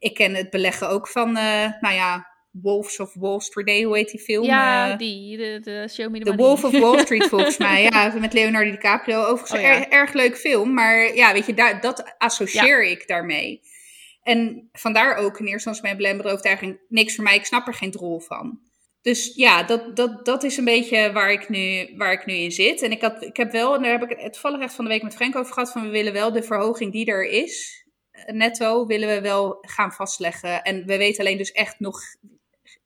[0.03, 3.95] ik ken het beleggen ook van, eh, nou ja, Wolves of Wall Street, nee, hoe
[3.95, 4.45] heet die film?
[4.45, 6.35] Ja, Eh, die, de, de Show Me the.
[6.35, 7.83] Wolf of Wall Street, volgens mij.
[7.83, 9.19] Ja, met Leonardo DiCaprio.
[9.19, 9.75] Overigens Oh, ja.
[9.77, 10.73] een erg, leuk film.
[10.73, 13.61] Maar ja, weet je, daar, dat associeer ik daarmee.
[14.23, 16.79] En vandaar ook in eerste instantie mijn overtuiging...
[16.89, 18.59] niks voor mij, ik snap er geen drol van.
[19.01, 22.51] Dus ja, dat, dat, dat is een beetje waar ik, nu, waar ik nu in
[22.51, 22.81] zit.
[22.81, 24.91] En ik, had, ik heb wel, en daar heb ik het toevallig echt van de
[24.91, 25.71] week met Frank over gehad...
[25.71, 27.82] van we willen wel de verhoging die er is,
[28.25, 30.63] netto, willen we wel gaan vastleggen.
[30.63, 31.99] En we weten alleen dus echt nog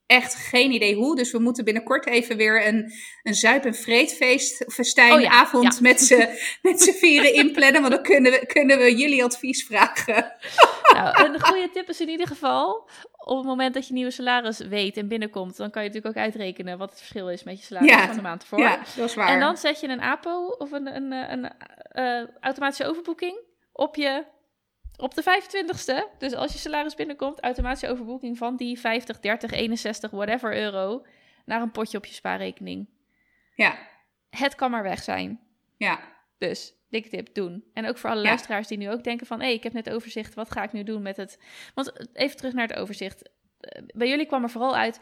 [0.08, 1.16] echt geen idee hoe.
[1.16, 2.92] Dus we moeten binnenkort even weer een,
[3.24, 6.30] een zuip- en vreedfeest, festijnavond oh met z'n
[6.70, 7.82] met z'n vieren inplannen.
[7.82, 10.26] Want dan kunnen we, kunnen we jullie advies vragen.
[10.94, 14.58] Nou, een goede tip is in ieder geval, op het moment dat je nieuwe salaris
[14.58, 17.66] weet en binnenkomt, dan kan je natuurlijk ook uitrekenen wat het verschil is met je
[17.66, 18.06] salaris Ja.
[18.06, 18.60] van de maand ervoor.
[18.60, 19.28] Ja, dat is waar.
[19.28, 21.52] En dan zet je een APO of een, een, een,
[21.92, 23.40] eh, automatische overboeking
[23.72, 24.26] op je
[24.98, 26.18] op de 25ste.
[26.18, 31.06] Dus als je salaris binnenkomt, automatische overboeking van die 50, 30, 61, whatever euro
[31.46, 32.90] naar een potje op je spaarrekening.
[33.56, 33.78] Ja,
[34.30, 35.40] Het kan maar weg zijn.
[35.78, 36.00] ja,
[36.38, 37.64] Dus, dikke tip, doen.
[37.74, 38.28] En ook voor alle Ja.
[38.28, 39.42] luisteraars die nu ook denken van...
[39.42, 41.40] hé, ik heb net overzicht, wat ga ik nu doen met het...
[41.74, 43.30] Want eh, even terug naar het overzicht.
[43.60, 45.00] Eh, Bij jullie kwam er vooral uit...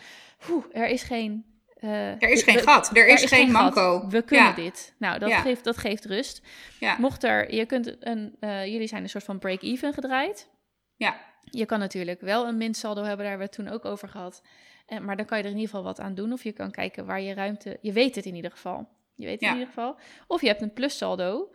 [0.49, 1.55] Oeh, er is geen...
[1.86, 3.62] eh, er is geen we- gat, er is, geen gat.
[3.76, 4.08] manco.
[4.08, 4.54] We kunnen Ja.
[4.54, 4.95] dit.
[4.98, 5.39] Nou, dat, Ja.
[5.41, 6.41] geeft, dat geeft rust.
[6.80, 7.54] Ja, Mocht er...
[7.56, 8.36] Je kunt een...
[8.39, 10.50] eh, jullie zijn een soort van break-even gedraaid.
[10.95, 14.10] ja, Je kan natuurlijk wel een minsaldo hebben, daar hebben we het toen ook over
[14.10, 14.41] gehad.
[14.86, 16.32] Eh, maar dan kan je er in ieder geval wat aan doen.
[16.34, 17.78] Of je kan kijken waar je ruimte...
[17.82, 18.88] Je weet het in ieder geval.
[19.15, 19.48] Je weet het Ja.
[19.48, 19.95] in ieder geval.
[20.28, 21.50] Of je hebt een plussaldo.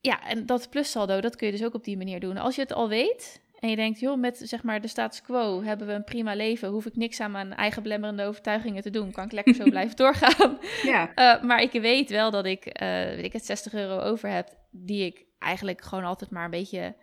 [0.00, 2.36] Ja, en dat plussaldo, dat kun je dus ook op die manier doen.
[2.36, 5.62] Als je het al weet en je denkt, joh, met zeg maar de status quo
[5.62, 6.68] hebben we een prima leven.
[6.68, 9.12] Hoef ik niks aan mijn eigen belemmerende overtuigingen te doen.
[9.12, 10.58] Kan ik lekker zo blijven doorgaan.
[10.82, 14.28] ja, Eh, maar ik weet wel dat ik, eh, weet ik het, 60 euro over
[14.28, 16.94] heb, die ik eigenlijk gewoon altijd maar een beetje,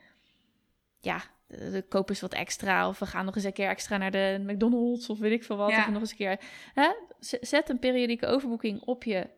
[0.99, 4.11] ja, de koop eens wat extra, of we gaan nog eens een keer extra naar
[4.11, 5.79] de McDonald's, of weet ik veel wat, Ja.
[5.79, 6.39] of nog eens een keer.
[6.73, 6.87] Hè?
[7.19, 9.29] Zet een periodieke overboeking op je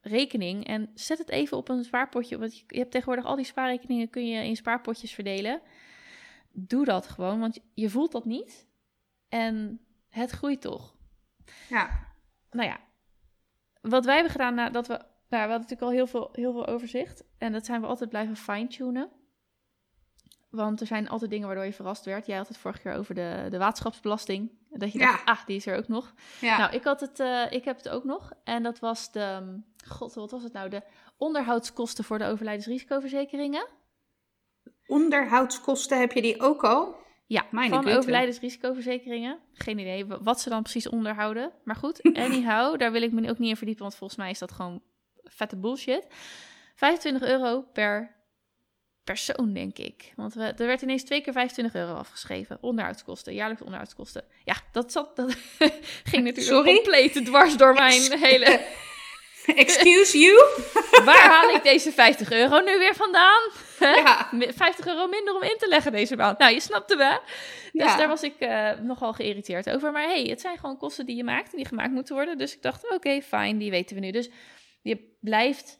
[0.00, 4.10] rekening en zet het even op een spaarpotje, want je hebt tegenwoordig al die spaarrekeningen,
[4.10, 5.60] kun je in spaarpotjes verdelen.
[6.66, 8.66] Doe dat gewoon, want je voelt dat niet
[9.28, 10.94] en het groeit toch
[11.68, 12.06] ja,
[12.50, 12.80] nou ja,
[13.80, 14.92] wat wij hebben gedaan nadat we.
[15.28, 17.24] Nou, we hadden natuurlijk al heel veel, heel veel overzicht.
[17.38, 19.10] En dat zijn we altijd blijven fine-tunen.
[20.50, 22.26] Want er zijn altijd dingen waardoor je verrast werd.
[22.26, 24.50] Jij had het vorige keer over de, de waterschapsbelasting.
[24.70, 25.10] Dat je Ja.
[25.10, 26.14] dacht, ah, die is er ook nog.
[26.40, 26.58] ja.
[26.58, 28.32] Nou, ik, had het, eh, ik heb het ook nog.
[28.44, 29.58] En dat was de.
[29.86, 30.68] God, wat was het nou?
[30.68, 30.82] De
[31.16, 33.66] onderhoudskosten voor de overlijdensrisicoverzekeringen.
[34.90, 36.96] Onderhoudskosten heb je die ook al?
[37.26, 39.38] Ja, Mijn van overlijdensrisicoverzekeringen.
[39.52, 41.52] Geen idee wa- wat ze dan precies onderhouden.
[41.64, 44.38] Maar goed, anyhow, daar wil ik me ook niet in verdiepen, want volgens mij is
[44.38, 44.82] dat gewoon
[45.24, 46.06] vette bullshit.
[46.74, 48.18] 25 euro per
[49.04, 50.12] persoon, denk ik.
[50.16, 52.58] Want we, er werd ineens twee keer 25 euro afgeschreven.
[52.60, 54.24] Onderhoudskosten, jaarlijkse onderhoudskosten.
[54.44, 55.34] Ja, dat, zat, dat
[56.10, 56.74] ging natuurlijk Sorry?
[56.74, 58.60] compleet dwars door mijn hele...
[59.54, 60.44] Excuse you?
[61.04, 63.40] Waar haal ik deze 50 euro nu weer vandaan?
[63.78, 63.94] Hè?
[63.94, 64.28] Ja.
[64.30, 66.38] Mi- 50 euro minder om in te leggen deze maand.
[66.38, 67.20] Nou, je snapte me.
[67.72, 67.96] Dus Ja.
[67.96, 69.92] daar was ik eh, nogal geïrriteerd over.
[69.92, 72.38] Maar hey, het zijn gewoon kosten die je maakt en die gemaakt moeten worden.
[72.38, 74.10] Dus ik dacht, oké, fijn, die weten we nu.
[74.10, 74.30] Dus
[74.82, 75.78] je blijft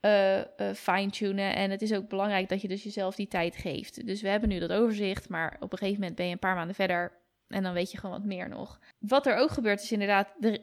[0.00, 0.46] eh, eh,
[0.76, 1.54] fine-tunen.
[1.54, 4.06] En het is ook belangrijk dat je dus jezelf die tijd geeft.
[4.06, 6.54] Dus we hebben nu dat overzicht, maar op een gegeven moment ben je een paar
[6.54, 7.12] maanden verder.
[7.48, 8.78] En dan weet je gewoon wat meer nog.
[8.98, 10.60] Wat er ook gebeurt is inderdaad, er,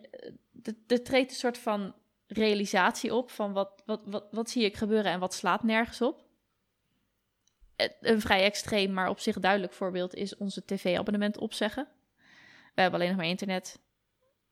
[0.88, 1.96] er, treedt een soort van
[2.28, 6.24] realisatie op van wat, wat, wat, wat zie ik gebeuren en wat slaat nergens op.
[7.76, 11.88] Eh, Een vrij extreem, maar op zich duidelijk voorbeeld is onze tv-abonnement opzeggen.
[12.76, 13.80] We hebben alleen nog maar internet.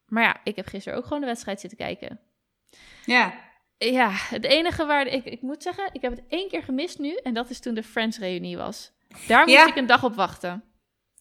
[0.05, 2.19] Maar ja, ik heb gisteren ook gewoon de wedstrijd zitten kijken.
[3.05, 6.99] Ja, Ja, het enige waar ik, ik moet zeggen, ik heb het één keer gemist
[6.99, 7.15] nu.
[7.15, 8.91] En dat is toen de Friends-reunie was.
[9.27, 9.67] Daar moest Ja.
[9.67, 10.63] ik een dag op wachten.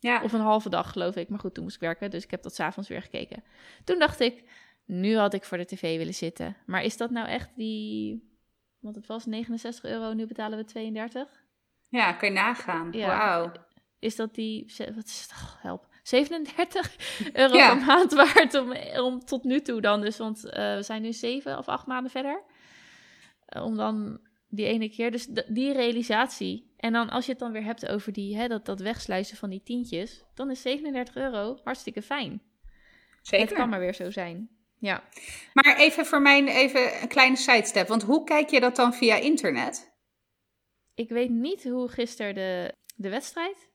[0.00, 0.22] Ja.
[0.22, 1.28] Of een halve dag, geloof ik.
[1.28, 3.44] Maar goed, toen moest ik werken, dus ik heb dat s'avonds weer gekeken.
[3.84, 4.44] Toen dacht ik,
[4.84, 6.56] nu had ik voor de tv willen zitten.
[6.66, 8.28] Maar is dat nou echt die...
[8.78, 11.28] Want het was 69 euro, nu betalen we 32.
[11.88, 12.88] ja kan je nagaan.
[12.92, 13.06] Ja.
[13.06, 13.52] Wauw.
[13.98, 14.72] Is dat die...
[14.94, 15.32] Wat is het?
[15.32, 15.88] Oh, help.
[16.02, 16.96] 37
[17.32, 17.74] euro Ja.
[17.74, 18.72] per maand waard om,
[19.06, 20.16] om tot nu toe dan dus.
[20.16, 22.42] Want eh, we zijn nu zeven of acht maanden verder.
[23.46, 25.10] Eh, om dan die ene keer.
[25.10, 26.72] Dus die realisatie.
[26.76, 29.50] En dan als je het dan weer hebt over die, hè, dat, dat wegsluizen van
[29.50, 30.24] die tientjes.
[30.34, 32.42] Dan is 37 euro hartstikke fijn.
[33.22, 33.46] Zeker.
[33.46, 34.48] Het kan maar weer zo zijn.
[34.78, 35.04] Ja.
[35.52, 37.88] Maar even voor mij even een kleine sidestep.
[37.88, 39.92] Want hoe kijk je dat dan via internet?
[40.94, 43.70] Ik weet niet hoe gisteren de, de wedstrijd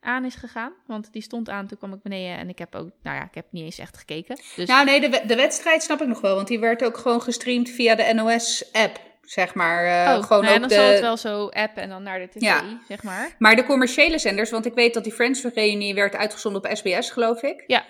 [0.00, 0.72] aan is gegaan.
[0.86, 3.34] Want die stond aan, toen kwam ik beneden en ik heb ook, nou ja, ik
[3.34, 4.36] heb niet eens echt gekeken.
[4.56, 6.34] Dus Nou nee, de, de wedstrijd snap ik nog wel.
[6.34, 9.84] Want die werd ook gewoon gestreamd via de NOS-app, zeg maar.
[9.84, 11.02] eh, oh, gewoon nou ja, ook dan zal het de...
[11.02, 12.62] wel zo app en dan naar de tv, Ja.
[12.88, 13.34] zeg maar.
[13.38, 17.42] Maar de commerciële zenders, want ik weet dat die Friends-reunie werd uitgezonden op SBS, geloof
[17.42, 17.64] ik.
[17.66, 17.84] Ja.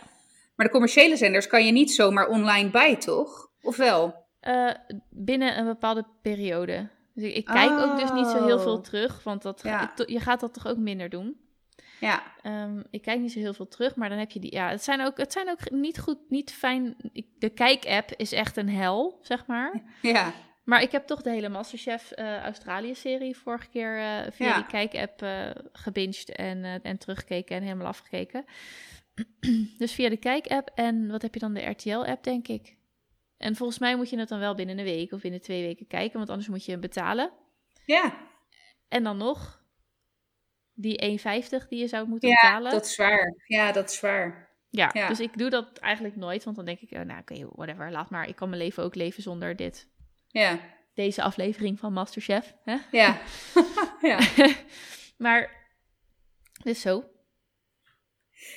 [0.57, 3.51] Maar de commerciële zenders kan je niet zomaar online bij, toch?
[3.63, 4.27] Of wel?
[4.41, 4.71] Eh,
[5.11, 6.89] binnen een bepaalde periode.
[7.15, 8.83] Dus ik, kijk ook dus niet zo heel veel Oh.
[8.83, 9.93] terug, want dat, Ja.
[10.07, 11.37] je gaat dat toch ook minder doen.
[12.01, 14.55] Ja, Ehm, ik kijk niet zo heel veel terug, maar dan heb je die.
[14.55, 16.97] Ja, het zijn ook, het zijn ook niet goed, niet fijn.
[17.13, 19.83] ik- De kijk-app is echt een hel, zeg maar.
[20.03, 20.33] ja,
[20.69, 24.55] Maar ik heb toch de hele Masterchef eh Australië-serie vorige keer eh, via Ja.
[24.57, 28.45] die kijk-app eh gebinged en, en teruggekeken en helemaal afgekeken.
[29.79, 32.77] dus via de Kijk-app en wat heb je dan, de RTL-app, denk ik.
[33.37, 35.87] En volgens mij moet je het dan wel binnen een week of binnen twee weken
[35.87, 37.31] kijken, want anders moet je betalen.
[37.85, 38.17] Ja.
[38.89, 39.63] En dan nog
[40.75, 41.19] die
[41.61, 42.71] 1,50 die je zou moeten ja, betalen.
[42.73, 43.35] dat is waar.
[43.47, 44.49] Ja, dat is waar.
[44.71, 45.09] Ja, Ja.
[45.09, 48.11] dus ik doe dat eigenlijk nooit, want dan denk ik, eh, nou oké, whatever, laat
[48.11, 48.29] maar.
[48.29, 49.89] Ik kan mijn leven ook leven zonder dit.
[50.29, 50.61] Ja.
[50.95, 52.55] Deze aflevering van Masterchef.
[52.65, 52.77] Hè?
[52.91, 53.19] Ja.
[54.01, 54.19] ja.
[55.19, 55.67] maar,
[56.63, 57.05] dus zo.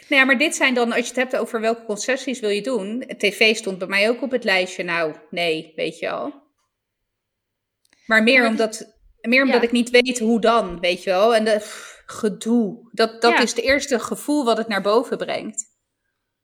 [0.08, 2.62] Nou ja, maar dit zijn dan, als je het hebt over welke concessies wil je
[2.62, 3.00] doen.
[3.18, 4.84] TV stond bij mij ook op het lijstje.
[4.84, 6.34] Nou, nee, weet je al.
[8.06, 9.68] Maar meer Ja, maar omdat, meer omdat ja.
[9.68, 11.36] ik niet weet hoe dan, weet je wel.
[11.36, 12.90] En de pff, gedoe.
[12.92, 13.42] Dat, dat Ja.
[13.42, 15.66] is het eerste gevoel wat het naar boven brengt.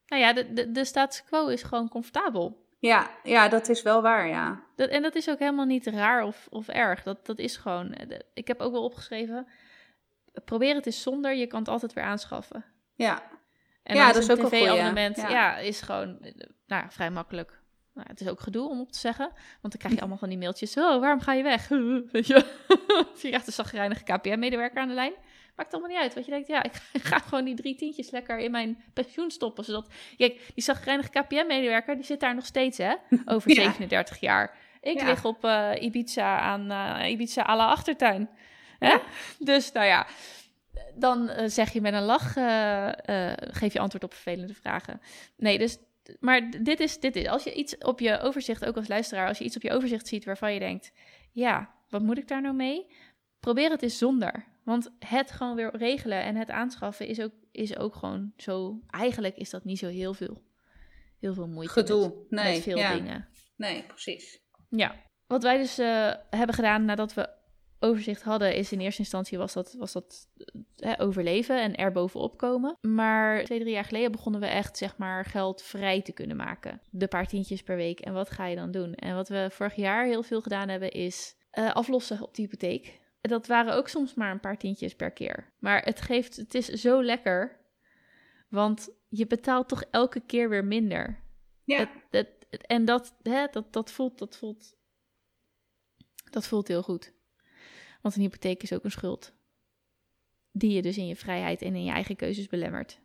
[0.08, 2.66] Nou ja, de, de, de status quo is gewoon comfortabel.
[2.80, 4.67] Ja, ja, dat is wel waar, ja.
[4.78, 7.04] Dat, en dat is ook helemaal niet raar of, of erg.
[7.04, 7.94] Dat, dat is gewoon.
[7.94, 9.48] eh, Ik heb ook wel opgeschreven.
[10.46, 12.66] Probeer het eens zonder, je kan het altijd weer aanschaffen.
[12.94, 13.24] Ja,
[13.84, 15.30] En Ja, dat is een ook een goeie, tv-abonnement, ja.
[15.30, 15.58] ja.
[15.58, 16.32] is gewoon eh,
[16.68, 17.60] nou, ja, vrij makkelijk.
[17.94, 19.26] Nou, het is ook gedoe om op te zeggen,
[19.62, 20.78] want dan krijg je allemaal van die mailtjes.
[20.78, 21.68] Oh, waarom ga je weg?
[22.12, 22.46] Weet je,
[23.22, 25.14] je krijgt een zagrijnige KPM-medewerker aan de lijn.
[25.56, 28.38] Maakt allemaal niet uit, want je denkt, ja, ik ga gewoon die drie tientjes lekker
[28.38, 29.64] in mijn pensioen stoppen.
[29.64, 32.94] Zodat, kijk, die zagrijnige KPM-medewerker, die zit daar nog steeds, hè,
[33.26, 33.62] over Ja.
[33.62, 34.56] 37 jaar.
[34.88, 35.06] Ik Ja.
[35.06, 38.30] lig op eh, Ibiza aan eh, Ibiza à la achtertuin.
[38.80, 38.98] Hè?
[39.40, 40.08] Dus, nou ja,
[40.96, 42.34] dan eh, zeg je met een lach,
[43.38, 45.02] geef je antwoord op vervelende vragen.
[45.38, 45.78] Nee, dus,
[46.20, 49.38] maar dit is, dit is, als je iets op je overzicht, ook als luisteraar, als
[49.38, 50.92] je iets op je overzicht ziet waarvan je denkt,
[51.32, 52.86] ja, wat moet ik daar nou mee?
[53.40, 54.46] Probeer het eens zonder.
[54.64, 59.36] Want het gewoon weer regelen en het aanschaffen is ook, is ook gewoon zo, eigenlijk
[59.38, 60.44] is dat niet zo heel veel,
[61.20, 62.14] heel veel moeite gedoe.
[62.30, 62.94] met, Nee, met veel ja.
[62.94, 63.28] dingen.
[63.56, 64.42] Nee, precies.
[64.70, 64.96] Ja,
[65.28, 67.30] wat wij dus eh, hebben gedaan nadat we
[67.80, 70.28] overzicht hadden, is in eerste instantie was dat, was dat
[70.76, 72.78] eh, overleven en er bovenop komen.
[72.82, 76.82] Maar twee, drie jaar geleden begonnen we echt, zeg maar, geld vrij te kunnen maken.
[76.90, 78.00] De paar tientjes per week.
[78.00, 78.94] En wat ga je dan doen?
[78.94, 83.00] En wat we vorig jaar heel veel gedaan hebben, is eh, aflossen op de hypotheek.
[83.22, 85.54] Dat waren ook soms maar een paar tientjes per keer.
[85.60, 87.60] Maar het geeft, het is zo lekker.
[88.50, 91.20] Want je betaalt toch elke keer weer minder.
[91.64, 94.76] Ja, Het, het, het- en dat, hè, dat, dat, voelt, dat, voelt,
[96.30, 97.14] dat voelt heel goed.
[98.02, 99.34] Want een hypotheek is ook een schuld.
[100.52, 103.00] Die je dus in je vrijheid en in je eigen keuzes belemmert.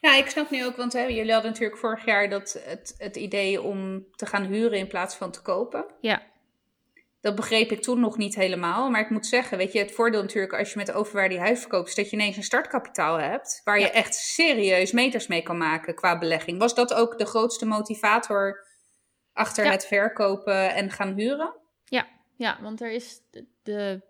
[0.00, 3.16] Nou, ik snap nu ook, want hè, jullie hadden natuurlijk vorig jaar dat, het, het
[3.16, 5.86] idee om te gaan huren in plaats van te kopen.
[6.00, 6.22] Ja,
[7.20, 8.90] Dat begreep ik toen nog niet helemaal.
[8.90, 11.40] Maar ik moet zeggen, weet je, het voordeel natuurlijk als je met de overwaarde je
[11.40, 13.60] huis verkoopt, is dat je ineens een startkapitaal hebt.
[13.64, 13.92] Waar je Ja.
[13.92, 16.58] echt serieus meters mee kan maken qua belegging.
[16.58, 18.66] Was dat ook de grootste motivator
[19.32, 19.70] achter Ja.
[19.70, 21.54] het verkopen en gaan huren?
[22.36, 24.02] ja want er is de, de,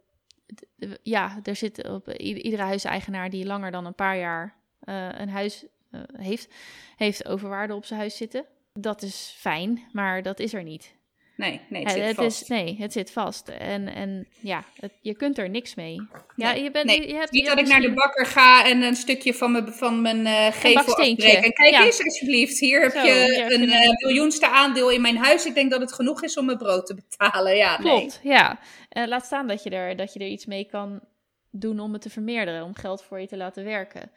[0.76, 5.28] de- ja, er zit op iedere huiseigenaar die langer dan een paar jaar eh, een
[5.28, 6.48] huis eh, heeft,
[6.96, 8.46] heeft overwaarde op zijn huis zitten.
[8.72, 10.94] Dat is fijn, maar dat is er niet.
[11.40, 12.42] Nee, nee, het zit het vast.
[12.42, 13.48] Is, nee, het zit vast.
[13.48, 15.94] En, en ja, het- je kunt er niks mee.
[16.36, 17.08] Ja, Nee, je bent, nee.
[17.08, 19.72] je hebt, Niet je dat ik naar de bakker ga en een stukje van mijn,
[19.72, 21.18] van mijn eh, gevel afbreek.
[21.22, 21.84] En kijk Ja.
[21.84, 25.46] eens alsjeblieft, hier heb Zo, je een eh, miljoenste aandeel in mijn huis.
[25.46, 27.56] Ik denk dat het genoeg is om mijn brood te betalen.
[27.56, 27.98] Ja, nee.
[27.98, 28.58] Klopt, ja.
[28.88, 31.00] Eh, laat staan dat je, er, dat je er iets mee kan
[31.50, 34.10] doen om het te vermeerderen, om geld voor je te laten werken.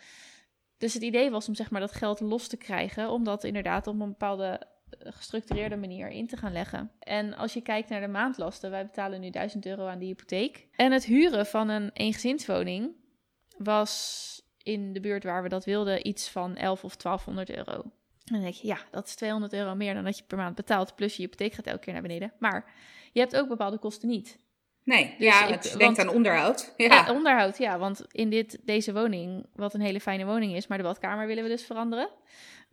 [0.78, 3.88] Dus het idee was om zeg maar dat geld los te krijgen, om dat inderdaad
[3.88, 4.62] op een bepaalde
[5.00, 6.92] gestructureerde manier in te gaan leggen.
[7.00, 10.68] En als je kijkt naar de maandlasten, wij betalen nu 1000 euro aan de hypotheek.
[10.76, 12.92] En het huren van een eengezinswoning
[13.58, 17.82] was in de buurt waar we dat wilden iets van 11 of 1200 euro.
[18.24, 20.56] En dan denk je, ja, dat is 200 euro meer dan dat je per maand
[20.56, 20.96] betaalt.
[20.96, 22.34] Plus je hypotheek gaat elke keer naar beneden.
[22.40, 22.74] Maar
[23.12, 24.42] je hebt ook bepaalde kosten niet.
[24.84, 26.74] Nee, Dus ja, ik- het denkt aan onderhoud.
[26.78, 27.14] Ja, Ja.
[27.14, 27.78] onderhoud, ja.
[27.80, 31.44] Want in dit, deze woning, wat een hele fijne woning is, maar de badkamer willen
[31.44, 32.10] we dus veranderen.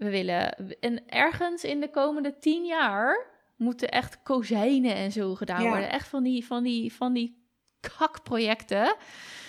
[0.00, 5.62] We willen, en ergens in de komende tien jaar moeten echt kozijnen en zo gedaan
[5.62, 5.68] Ja.
[5.68, 5.90] worden.
[5.90, 7.48] Echt van die, van die, van die
[7.98, 8.96] kakprojecten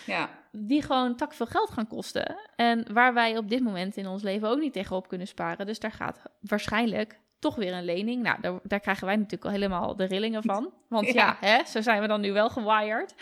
[0.05, 0.29] ja.
[0.51, 2.35] die gewoon tak veel geld gaan kosten.
[2.55, 5.65] En waar wij op dit moment in ons leven ook niet tegenop kunnen sparen.
[5.65, 8.23] Dus daar gaat waarschijnlijk toch weer een lening.
[8.23, 10.73] Nou, daar, daar krijgen wij natuurlijk al helemaal de rillingen van.
[10.87, 11.37] Want ja, Ja.
[11.47, 13.15] hè, zo zijn we dan nu wel gewired.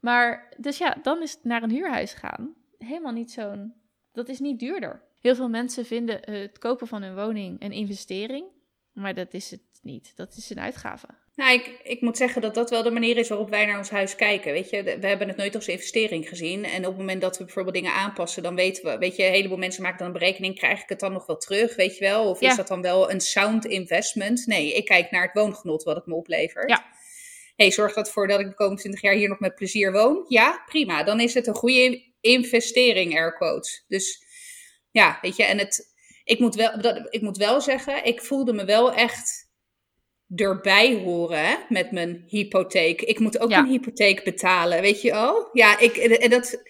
[0.00, 3.74] Maar dus ja, dan is naar een huurhuis gaan helemaal niet zo'n...
[4.12, 5.02] Dat is niet duurder.
[5.24, 8.44] Heel veel mensen vinden eh, het kopen van een woning een investering.
[8.92, 10.12] Maar dat is het niet.
[10.16, 11.06] Dat is een uitgave.
[11.34, 13.90] Nou, ik, ik moet zeggen dat dat wel de manier is waarop wij naar ons
[13.90, 14.52] huis kijken.
[14.52, 16.64] Weet je, we hebben het nooit als investering gezien.
[16.64, 19.32] En op het moment dat we bijvoorbeeld dingen aanpassen, dan weten we, weet je, een
[19.32, 22.04] heleboel mensen maken dan een berekening, krijg ik het dan nog wel terug, weet je
[22.04, 22.28] wel?
[22.28, 22.50] Of Ja.
[22.50, 24.46] is dat dan wel een sound investment?
[24.46, 26.70] Nee, ik kijk naar het woongenot wat het me oplevert.
[26.70, 26.84] Ja.
[27.56, 30.24] hey, zorgt dat ervoor dat ik de komende 20 jaar hier nog met plezier woon?
[30.28, 31.02] Ja, prima.
[31.02, 33.84] Dan is het een goede investering, air quotes.
[33.88, 34.23] Dus
[34.94, 35.92] ja, weet je, en het,
[36.24, 39.50] ik moet wel, dat, ik moet wel zeggen, ik voelde me wel echt
[40.36, 43.00] erbij horen hè, met mijn hypotheek.
[43.02, 43.58] Ik moet ook Ja.
[43.58, 45.48] een hypotheek betalen, weet je wel?
[45.52, 46.62] Ja, ik, en dat,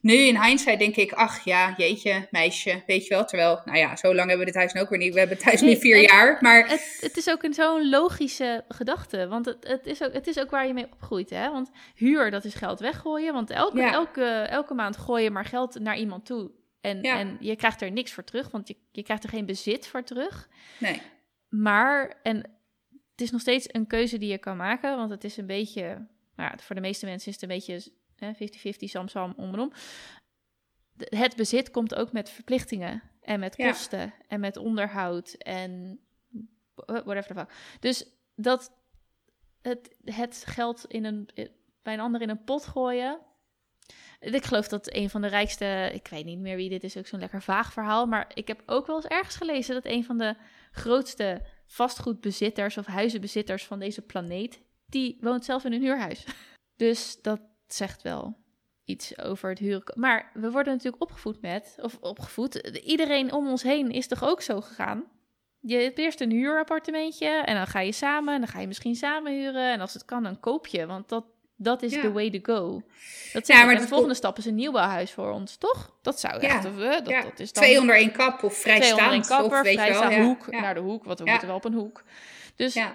[0.00, 3.24] nu in hindsight denk ik, ach ja, jeetje, meisje, weet je wel.
[3.24, 5.12] Terwijl, nou ja, zo lang hebben we dit huis ook weer niet.
[5.12, 8.64] We hebben het huis nu vier jaar, maar Het, het is ook een zo'n logische
[8.68, 9.28] gedachte.
[9.28, 11.30] Want het, het, is ook, het is ook waar je mee opgroeit.
[11.30, 11.50] Hè?
[11.50, 13.32] Want huur, dat is geld weggooien.
[13.32, 13.92] Want elke, Ja.
[13.92, 16.50] elke, elke maand gooi je maar geld naar iemand toe.
[16.82, 17.18] En, Ja.
[17.18, 18.50] en je krijgt er niks voor terug.
[18.50, 20.48] Want je, je krijgt er geen bezit voor terug.
[20.80, 21.02] nee.
[21.48, 22.36] Maar, en
[23.10, 24.96] het is nog steeds een keuze die je kan maken.
[24.96, 25.82] Want het is een beetje,
[26.36, 29.60] nou ja, voor de meeste mensen is het een beetje hè, 50-50, sam-sam, om en
[29.60, 29.72] om.
[30.96, 33.68] Het bezit komt ook met verplichtingen en met Ja.
[33.70, 36.00] kosten en met onderhoud en
[36.74, 37.52] whatever the fuck.
[37.80, 38.72] Dus dat
[39.62, 41.28] het, het geld in een,
[41.82, 43.20] bij een ander in een pot gooien.
[44.22, 47.06] Ik geloof dat een van de rijkste, ik weet niet meer wie dit is, ook
[47.06, 48.06] zo'n lekker vaag verhaal.
[48.06, 50.34] Maar ik heb ook wel eens ergens gelezen dat een van de
[50.72, 56.24] grootste vastgoedbezitters of huizenbezitters van deze planeet, die woont zelf in een huurhuis.
[56.76, 58.36] Dus dat zegt wel
[58.84, 59.92] iets over het huren.
[59.94, 62.54] Maar we worden natuurlijk opgevoed met, of opgevoed,
[62.84, 65.04] iedereen om ons heen is toch ook zo gegaan?
[65.60, 68.94] Je hebt eerst een huurappartementje en dan ga je samen en dan ga je misschien
[68.94, 69.72] samen huren.
[69.72, 71.24] En als het kan, dan koop je, want dat,
[71.62, 72.00] dat is Ja.
[72.00, 72.82] the way to go.
[73.32, 75.98] Dat Ja, ja, maar dat de volgende stap is een nieuwbouwhuis voor ons, toch?
[76.02, 76.48] Dat zou Ja.
[76.48, 77.62] echt, eh, dat, dat is dan...
[77.64, 79.26] twee onder één kap of Twee onder één vrijstaand.
[79.26, 80.22] kapper, of weet je wel.
[80.24, 82.02] hoek naar de hoek, want we moeten wel op een hoek.
[82.56, 82.94] Dus ja,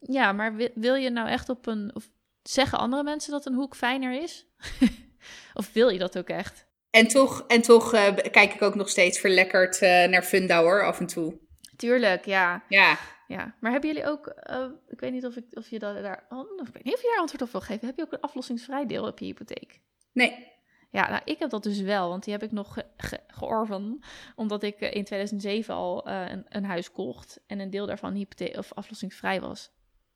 [0.00, 0.32] Ja.
[0.32, 1.90] maar wil, wil je nou echt op een...
[1.94, 2.04] Of
[2.42, 4.46] zeggen andere mensen dat een hoek fijner is?
[5.54, 6.66] of wil je dat ook echt?
[6.90, 11.00] En toch, en toch eh, kijk ik ook nog steeds verlekkerd eh, naar Fundauer af
[11.00, 11.38] en toe.
[11.76, 12.62] Tuurlijk, ja.
[12.68, 12.96] Ja,
[13.28, 13.54] ja.
[13.60, 14.26] Maar hebben jullie ook...
[14.26, 16.26] eh, ik weet niet of, ik, of je dat daar...
[16.28, 17.86] Oh, ik weet niet of je daar antwoord op wil geven.
[17.86, 19.80] Heb je ook een aflossingsvrij deel op je hypotheek?
[20.12, 20.54] nee.
[20.90, 23.98] Ja, nou, ik heb dat dus wel, want die heb ik nog ge ge- georven,
[24.36, 28.14] omdat ik eh, in 2007 al eh, een, een huis kocht en een deel daarvan
[28.14, 29.70] hypothe- of aflossingsvrij was.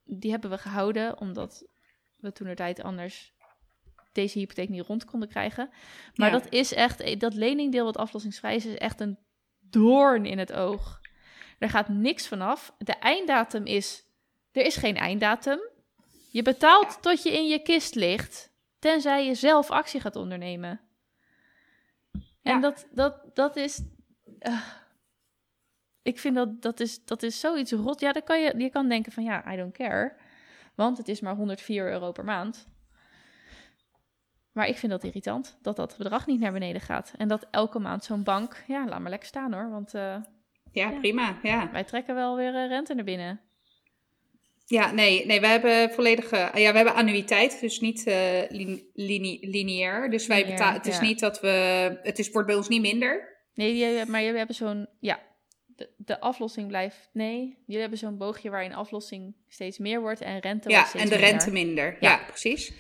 [0.05, 1.64] Die hebben we gehouden, omdat
[2.16, 3.35] we toen de tijd anders
[4.12, 5.70] deze hypotheek niet rond konden krijgen.
[6.14, 6.38] Maar Ja.
[6.38, 9.18] dat is echt, dat leningdeel wat aflossingsvrij is, is echt een
[9.59, 11.00] doorn in het oog.
[11.61, 12.75] Er gaat niks vanaf.
[12.79, 14.05] De einddatum is,
[14.53, 15.61] er is geen einddatum.
[16.31, 20.81] Je betaalt tot je in je kist ligt, tenzij je zelf actie gaat ondernemen.
[22.42, 22.61] En Ja.
[22.61, 23.83] dat, dat, dat is.
[24.38, 24.66] eh,
[26.03, 28.01] ik vind dat dat is, dat is zoiets rot.
[28.01, 30.16] Ja, dan kan je, je kan denken van ja, I don't care.
[30.75, 32.68] Want het is maar 104 euro per maand.
[34.53, 37.12] Maar ik vind dat irritant dat dat bedrag niet naar beneden gaat.
[37.16, 39.70] En dat elke maand zo'n bank, ja, laat maar lekker staan hoor.
[39.70, 40.16] Want eh,
[40.73, 40.99] Ja, Ja.
[40.99, 41.39] prima.
[41.43, 41.71] Ja.
[41.73, 43.41] wij trekken wel weer eh, rente naar binnen.
[44.67, 48.83] Ja, nee, nee, we hebben volledige, ah ja, we hebben annuïteit, dus niet eh, lin-
[48.95, 50.11] line- lineair.
[50.11, 51.03] Dus wij betalen, het is ja.
[51.03, 51.49] niet dat we,
[52.03, 53.39] het is, wordt bij ons niet minder.
[53.55, 55.21] Nee, je, maar jullie hebben zo'n, ja,
[55.67, 60.39] de, de aflossing blijft, nee, jullie hebben zo'n boogje waarin aflossing steeds meer wordt en
[60.39, 61.31] rente wordt Ja, steeds en de minder.
[61.31, 61.97] rente minder.
[62.01, 62.25] Ja, Ja.
[62.27, 62.73] precies.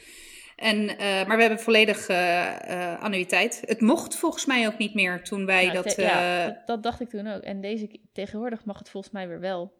[0.60, 3.62] En, eh, maar we hebben volledige eh, annuïteit.
[3.64, 5.94] Het mocht volgens mij ook niet meer toen wij dat...
[5.94, 7.42] te- ja, eh, dat, dat dacht ik toen ook.
[7.42, 9.72] En deze tegenwoordig mag het volgens mij weer wel.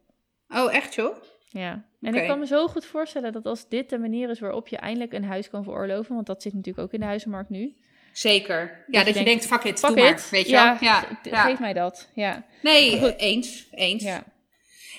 [0.49, 1.17] Oh, echt joh?
[1.49, 1.85] Ja.
[2.01, 4.77] En ik kan me zo goed voorstellen dat als dit de manier is waarop je
[4.77, 7.77] eindelijk een huis kan veroorloven, want dat zit natuurlijk ook in de huizenmarkt nu.
[8.13, 8.85] Zeker.
[8.87, 10.09] Ja, dat, je denkt, fuck it, doe maar.
[10.09, 10.31] het.
[10.31, 10.89] Weet je ja, wel?
[10.89, 11.43] Ja, ge- ja.
[11.43, 12.11] geef mij dat.
[12.15, 12.45] Ja.
[12.63, 13.67] Nee, eens.
[13.71, 14.03] Eens.
[14.03, 14.25] ja.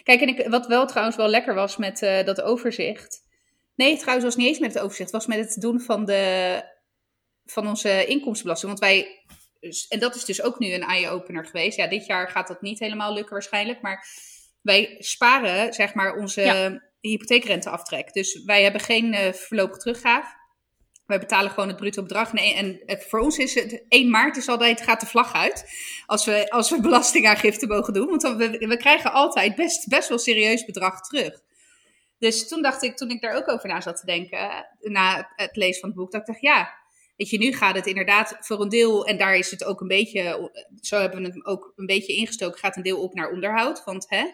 [0.04, 3.21] Kijk, en ik, wat wel trouwens wel lekker was met eh, dat overzicht.
[3.82, 5.12] Nee, trouwens was niet eens met het overzicht.
[5.12, 6.64] was met het doen van, de,
[7.46, 8.72] van onze inkomstenbelasting.
[8.72, 9.24] Want wij,
[9.90, 11.78] en dat is dus ook nu een eye-opener geweest.
[11.78, 13.82] Ja, dit jaar gaat dat niet helemaal lukken waarschijnlijk.
[13.82, 14.08] Maar
[14.62, 16.82] wij sparen, zeg maar, onze Ja.
[17.00, 18.14] hypotheekrenteaftrek.
[18.14, 20.34] Dus wij hebben geen eh voorlopige teruggaaf.
[21.06, 22.34] Wij betalen gewoon het bruto bedrag.
[22.34, 25.66] Nee, en het- voor ons is het 1 maart is altijd, gaat de vlag uit.
[26.06, 28.08] Als we, als we belastingaangifte mogen doen.
[28.10, 31.42] Want dan, we, we krijgen altijd best, best wel serieus bedrag terug.
[32.22, 35.56] Dus toen dacht ik, toen ik daar ook over na zat te denken, na het
[35.56, 36.74] lezen van het boek, dat ik dacht, ja,
[37.18, 39.88] weet je, nu gaat het inderdaad voor een deel, en daar is het ook een
[39.88, 43.84] beetje, zo hebben we het ook een beetje ingestoken, gaat een deel op naar onderhoud.
[43.84, 44.26] Want hè,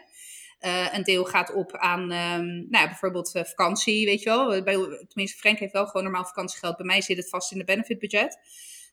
[0.59, 4.63] eh, een deel gaat op aan, ehm, nou ja, bijvoorbeeld eh, vakantie, weet je wel.
[4.63, 4.75] Bij,
[5.07, 6.77] tenminste, Frank heeft wel gewoon normaal vakantiegeld.
[6.77, 8.39] Bij mij zit het vast in de benefitbudget.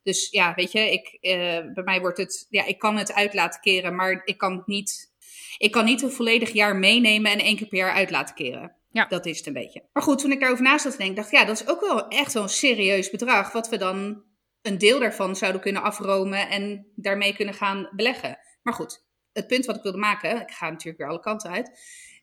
[0.03, 3.35] Dus ja, weet je, ik, eh, bij mij wordt het, ja, ik kan het uit
[3.35, 5.13] laten keren, maar ik kan het niet,
[5.59, 8.77] ik kan niet een volledig jaar meenemen en één keer per jaar uit laten keren.
[8.95, 9.07] Ja.
[9.07, 9.83] Dat is het een beetje.
[9.93, 11.81] Maar goed, toen ik daarover naast zat te denken, dacht ik, ja, dat is ook
[11.81, 14.23] wel echt een serieus bedrag, wat we dan
[14.63, 18.39] een deel daarvan zouden kunnen afromen en daarmee kunnen gaan beleggen.
[18.63, 21.71] Maar goed, het punt wat ik wilde maken, ik ga natuurlijk weer alle kanten uit.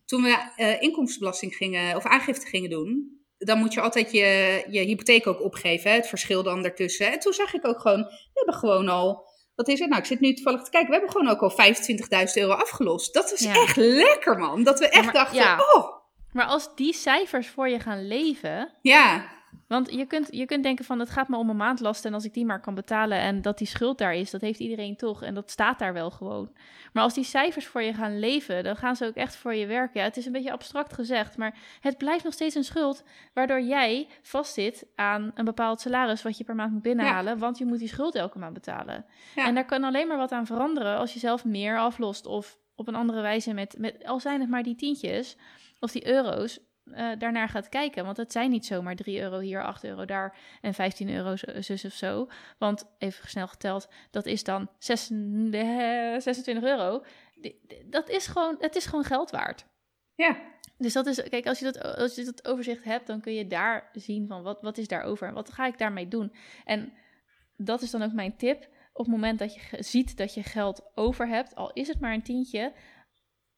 [0.05, 4.79] Toen we eh, inkomstenbelasting gingen, of aangifte gingen doen, dan moet je altijd je, je
[4.79, 7.11] hypotheek ook opgeven, hè, het verschil dan daartussen.
[7.11, 9.89] En toen zag ik ook gewoon, we hebben gewoon al, wat is het?
[9.89, 10.89] Nou, ik zit nu toevallig te kijken.
[10.89, 13.13] We hebben gewoon ook al 25.000 euro afgelost.
[13.13, 13.53] Dat is Ja.
[13.53, 14.63] echt lekker, man.
[14.63, 15.59] Dat we echt maar- dachten, ja.
[15.73, 15.99] oh,
[16.31, 19.25] Maar als die cijfers voor je gaan leven, ja,
[19.67, 22.25] Want je kunt, je kunt denken van het gaat me om een maandlast en als
[22.25, 25.23] ik die maar kan betalen en dat die schuld daar is, dat heeft iedereen toch
[25.23, 26.51] en dat staat daar wel gewoon.
[26.93, 29.65] Maar als die cijfers voor je gaan leven, dan gaan ze ook echt voor je
[29.65, 29.99] werken.
[29.99, 33.03] Ja, het is een beetje abstract gezegd, maar het blijft nog steeds een schuld
[33.33, 37.65] waardoor jij vastzit aan een bepaald salaris wat je per maand moet binnenhalen, want je
[37.65, 39.05] moet die schuld elke maand betalen.
[39.35, 39.45] Ja.
[39.45, 42.87] En daar kan alleen maar wat aan veranderen als je zelf meer aflost of op
[42.87, 45.37] een andere wijze met, met al zijn het maar die tientjes
[45.81, 48.05] of die euro's, eh, daarnaar gaat kijken.
[48.05, 51.85] Want het zijn niet zomaar 3 euro hier, 8 euro daar en 15 euro zus
[51.85, 52.27] of zo.
[52.57, 57.03] Want even snel geteld, dat is dan 26 eh, 26 euro.
[57.85, 59.65] Dat is gewoon, het is gewoon geld waard.
[60.15, 60.37] ja,
[60.77, 63.47] Dus dat is, kijk, als je dat, als je dat overzicht hebt, dan kun je
[63.47, 66.33] daar zien van wat, wat is daarover en wat ga ik daarmee doen.
[66.65, 66.93] En
[67.57, 68.69] dat is dan ook mijn tip.
[68.93, 72.13] Op het moment dat je ziet dat je geld over hebt, al is het maar
[72.13, 72.73] een tientje,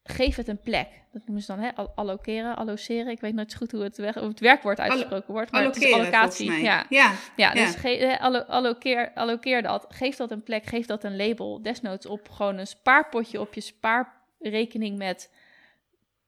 [0.03, 0.87] geef het een plek.
[1.11, 3.11] Dat noemen ze dan hè, al- allokeren, alloceren.
[3.11, 5.75] Ik weet nooit zo goed hoe het, weg, hoe het werkwoord uitgesproken wordt, maar het
[5.81, 6.51] is allocatie.
[6.51, 7.53] Ja, ja, ja, Ja.
[7.53, 9.85] dus ge- eh, allo- allokeer, allokeer dat.
[9.89, 11.61] Geef dat een plek, geef dat een label.
[11.61, 15.33] Desnoods op gewoon een spaarpotje op je spaarrekening met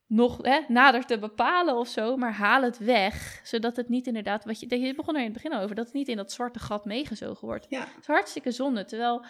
[0.07, 2.17] nog hè, nader te bepalen of zo.
[2.17, 5.41] Maar haal het weg, zodat het niet inderdaad, wat je, je begon er in het
[5.43, 7.65] begin over, dat het niet in dat zwarte gat meegezogen wordt.
[7.69, 9.25] ja, Het is hartstikke zonde, terwijl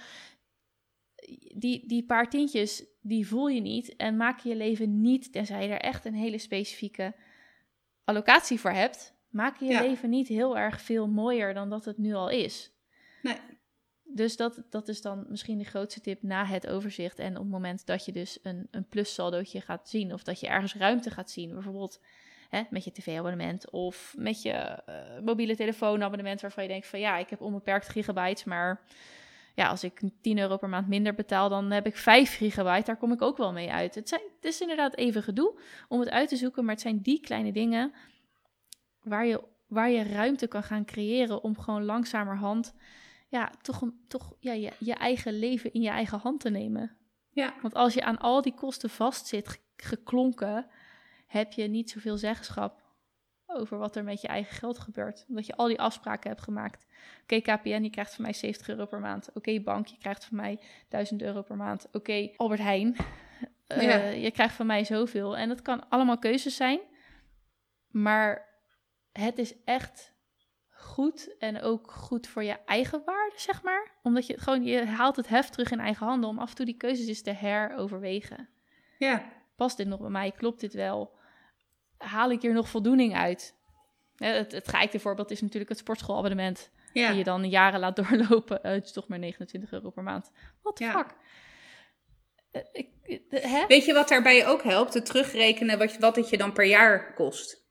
[1.55, 5.73] die, die paar tientjes, die voel je niet en maken je leven niet, tenzij je
[5.73, 7.15] er echt een hele specifieke
[8.03, 9.81] allocatie voor hebt, maken je Ja.
[9.81, 12.71] leven niet heel erg veel mooier dan dat het nu al is.
[13.21, 13.37] Nee.
[14.03, 17.19] Dus dat, dat is dan misschien de grootste tip na het overzicht.
[17.19, 20.47] En op het moment dat je dus een, een plussaldootje gaat zien, of dat je
[20.47, 22.01] ergens ruimte gaat zien, bijvoorbeeld
[22.49, 27.17] hè, met je tv-abonnement of met je eh, mobiele telefoonabonnement, waarvan je denkt van ja,
[27.17, 28.81] ik heb onbeperkt gigabytes, maar
[29.55, 32.85] ja, als ik 10 euro per maand minder betaal, dan heb ik 5 gigabyte.
[32.85, 33.95] Daar kom ik ook wel mee uit.
[33.95, 37.01] Het, zijn, het is inderdaad even gedoe om het uit te zoeken, maar het zijn
[37.01, 37.93] die kleine dingen
[39.01, 42.73] waar je, waar je ruimte kan gaan creëren om gewoon langzamerhand
[43.29, 46.97] ja, toch, toch ja, je, je eigen leven in je eigen hand te nemen.
[47.29, 50.67] ja, Want als je aan al die kosten vastzit, ge- geklonken,
[51.27, 52.83] heb je niet zoveel zeggenschap
[53.47, 55.25] over wat er met je eigen geld gebeurt.
[55.27, 56.85] Omdat je al die afspraken hebt gemaakt.
[57.23, 59.29] Oké, KPN, je krijgt van mij 70 euro per maand.
[59.33, 61.87] Oké, bank, je krijgt van mij 1000 euro per maand.
[61.91, 62.95] Oké, Albert Heijn,
[63.67, 63.95] eh, Ja.
[64.07, 65.37] je krijgt van mij zoveel.
[65.37, 66.79] En dat kan allemaal keuzes zijn.
[67.87, 68.49] Maar
[69.11, 70.13] het is echt
[70.69, 73.91] goed en ook goed voor je eigen waarde, zeg maar.
[74.03, 76.55] Omdat je het gewoon, je haalt het heft terug in eigen handen om af en
[76.55, 78.49] toe die keuzes eens te heroverwegen.
[78.97, 79.23] ja,
[79.55, 80.31] Past dit nog bij mij?
[80.31, 81.14] Klopt dit wel?
[81.97, 83.55] Haal ik hier nog voldoening uit?
[84.15, 86.69] Ja, Het, het geëikte voorbeeld is natuurlijk het sportschoolabonnement.
[86.93, 87.07] ja.
[87.09, 88.63] Die je dan jaren laat doorlopen.
[88.63, 90.31] Eh, het is toch maar 29 euro per maand.
[90.61, 90.91] What the Ja.
[90.91, 91.15] fuck?
[92.51, 92.89] Eh, ik,
[93.29, 93.65] eh, hè?
[93.67, 94.93] Weet je wat daarbij ook helpt?
[94.93, 97.63] Het terugrekenen wat, wat het je dan per jaar kost.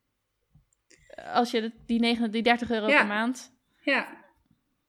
[1.33, 2.97] Als je de- die, 9, die 30 euro Ja.
[2.99, 3.53] per maand...
[3.81, 4.23] Ja,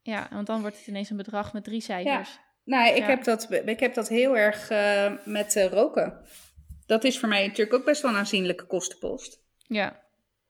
[0.02, 2.40] Ja, want dan wordt het ineens een bedrag met drie cijfers.
[2.64, 3.06] nou, ik, Ja.
[3.06, 6.26] heb, dat, ik heb dat heel erg eh, met eh, roken.
[6.86, 9.40] Dat is voor mij natuurlijk ook best wel een aanzienlijke kostenpost.
[9.68, 10.04] Ja.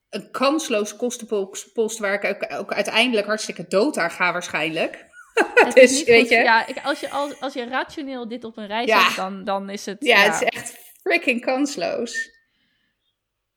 [0.10, 5.06] Een kansloos kostenpost waar ik ook, uiteindelijk hartstikke dood aan ga waarschijnlijk.
[5.66, 8.28] Het Dus, is niet weet goed- je- Ja, ik, als, je, als, als je rationeel
[8.28, 9.08] dit op een rij Ja.
[9.08, 9.98] zet, dan, dan is het...
[10.00, 12.30] Ja, het is echt freaking kansloos.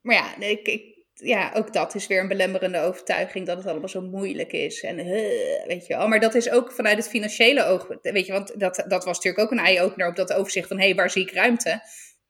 [0.01, 3.89] Maar ja, ik, ik, ja, ook dat is weer een belemmerende overtuiging dat het allemaal
[3.89, 4.81] zo moeilijk is.
[4.83, 5.07] En eh,
[5.67, 6.09] weet je wel.
[6.09, 7.89] Maar dat is ook vanuit het financiële oog.
[8.03, 10.85] Weet je, want dat, dat was natuurlijk ook een eye-opener op dat overzicht van hé,
[10.85, 11.81] hey, waar zie ik ruimte?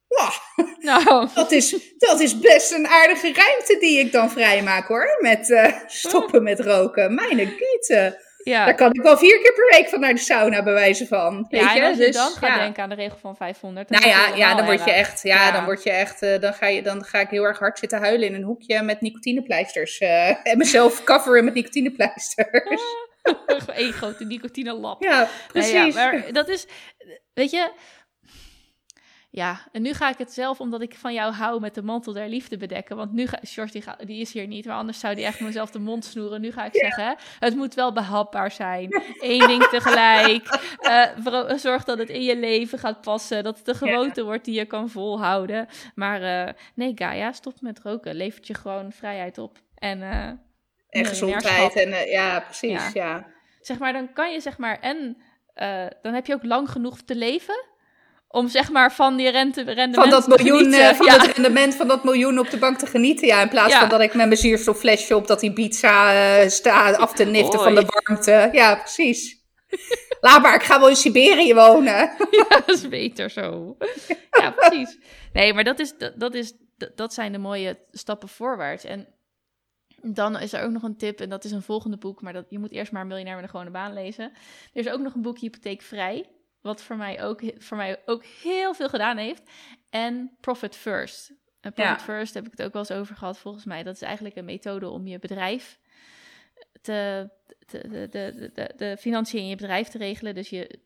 [0.09, 5.17] Wauw, Nou, dat is, dat is best een aardige ruimte die ik dan vrijmaak hoor.
[5.19, 7.15] Met eh, stoppen met roken.
[7.15, 8.17] Mijn gieten.
[8.43, 8.65] ja.
[8.65, 11.45] Daar kan ik wel vier keer per week van naar de sauna bewijzen van.
[11.49, 11.79] Weet ja, je?
[11.79, 12.57] en als je Dus, dan gaat ja.
[12.57, 13.89] denken aan de regel van 500...
[13.89, 15.51] dan Nou ja, ja, dan word je echt, ja, Ja.
[15.51, 18.27] dan word je echt, dan ga je, dan ga ik heel erg hard zitten huilen
[18.27, 22.81] in een hoekje met nicotinepleisters eh, en mezelf coveren met nicotinepleisters.
[23.67, 25.03] Eén grote nicotine lab.
[25.03, 25.95] Ja, precies.
[25.95, 26.67] maar dat is,
[27.33, 27.71] weet je,
[29.39, 32.13] ja, en nu ga ik het zelf, omdat ik van jou hou, met de mantel
[32.13, 32.95] der liefde bedekken.
[32.95, 35.39] Want nu ga, George, die, gaat- die is hier niet, maar anders zou die echt
[35.39, 36.41] mezelf de mond snoeren.
[36.41, 39.01] Nu ga ik zeggen, het moet wel behapbaar zijn.
[39.19, 40.47] Eén ding tegelijk.
[40.79, 43.43] Eh, zorg dat het in je leven gaat passen.
[43.43, 45.67] Dat het een gewoonte wordt die je kan volhouden.
[45.95, 48.15] Maar eh, nee, Gaia, stop met roken.
[48.15, 49.57] Levert je gewoon vrijheid op.
[49.75, 50.25] En, eh,
[50.89, 52.89] en gezondheid en ja, precies, Ja.
[52.93, 53.25] ja.
[53.61, 55.17] zeg maar, dan kan je zeg maar, en
[56.01, 57.65] dan heb je ook lang genoeg te leven
[58.31, 61.13] om zeg maar van die rente, rendement Van dat miljoen, eh, van ja.
[61.13, 63.27] het rendement van dat miljoen op de bank te genieten.
[63.27, 63.79] Ja, in plaats Ja.
[63.79, 67.75] van dat ik met mijn zuurstofflesje op dat Ibiza eh sta af te niften van
[67.75, 68.49] de warmte.
[68.51, 69.37] Ja, precies.
[70.21, 71.93] Laat maar, ik ga wel in Siberië wonen.
[72.39, 73.77] ja, dat is beter zo.
[74.31, 74.97] Ja, precies.
[75.33, 76.53] Nee, maar dat, is, dat, dat, is,
[76.95, 78.83] dat zijn de mooie stappen voorwaarts.
[78.83, 79.07] En
[80.01, 82.45] dan is er ook nog een tip, en dat is een volgende boek, maar dat,
[82.49, 84.31] je moet eerst maar Miljonair met een gewone baan lezen.
[84.73, 86.25] Er is ook nog een boek Hypotheekvrij,
[86.61, 89.49] wat voor mij ook, voor mij ook heel veel gedaan heeft.
[89.89, 91.33] En Profit First.
[91.61, 93.83] En Profit First heb ik het ook wel eens over gehad, volgens mij.
[93.83, 95.79] Dat is eigenlijk een methode om je bedrijf
[96.81, 97.29] te,
[97.65, 100.35] de, de, de, de financiën in je bedrijf te regelen.
[100.35, 100.79] Dus je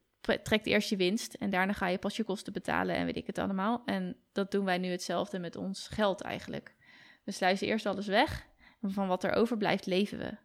[0.43, 3.27] trekt eerst je winst en daarna ga je pas je kosten betalen en weet ik
[3.27, 3.81] het allemaal.
[3.85, 6.75] En dat doen wij nu hetzelfde met ons geld eigenlijk.
[7.23, 8.47] We sluizen eerst alles weg
[8.81, 10.37] en van wat er overblijft leven we.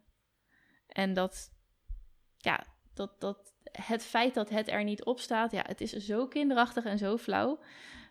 [0.87, 1.51] En dat,
[2.37, 6.27] ja, dat, dat, het feit dat het er niet op staat, ja, het is zo
[6.27, 7.59] kinderachtig en zo flauw.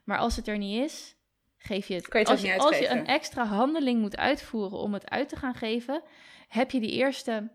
[0.05, 1.17] Maar als het er niet is,
[1.57, 2.09] geef je het.
[2.09, 5.37] Kan je als, je, als je een extra handeling moet uitvoeren om het uit te
[5.37, 6.03] gaan geven,
[6.49, 7.51] heb je die eerste.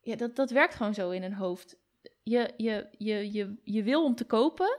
[0.00, 1.76] Ja, dat, dat werkt gewoon zo in een hoofd.
[2.22, 4.78] Je, je, je, je, je wil om te kopen,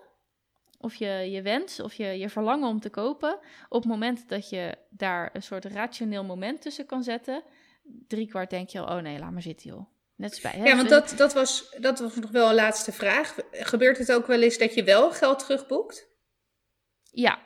[0.79, 3.39] of je, je wens, of je, je verlangen om te kopen.
[3.69, 7.43] Op het moment dat je daar een soort rationeel moment tussen kan zetten,
[8.07, 9.92] drie kwart denk je al, oh nee, laat maar zitten joh.
[10.15, 10.63] Net bij, hè?
[10.63, 13.35] Ja, want dat, dat, was, dat was nog wel een laatste vraag.
[13.51, 16.07] Gebeurt het ook wel eens dat je wel geld terugboekt?
[17.03, 17.39] Ja.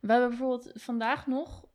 [0.00, 1.68] We hebben bijvoorbeeld vandaag nog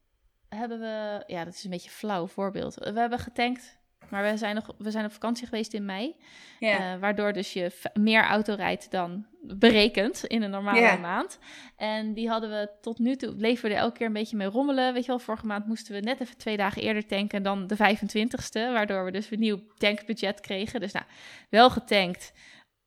[0.55, 2.76] hebben we, ja, dat is een beetje een flauw voorbeeld.
[2.76, 6.15] We hebben getankt, maar we zijn, nog, we zijn op vakantie geweest in mei.
[6.59, 6.93] Ja.
[6.93, 11.39] Uh, waardoor dus je meer auto rijdt dan berekend in een normale maand.
[11.75, 14.47] En die hadden we tot nu toe, bleven we er elke keer een beetje mee
[14.47, 14.93] rommelen.
[14.93, 17.75] Weet je wel, vorige maand moesten we net even twee dagen eerder tanken dan de
[17.75, 18.51] 25ste.
[18.51, 20.79] Waardoor we dus een nieuw tankbudget kregen.
[20.79, 21.05] Dus nou,
[21.49, 22.33] wel getankt.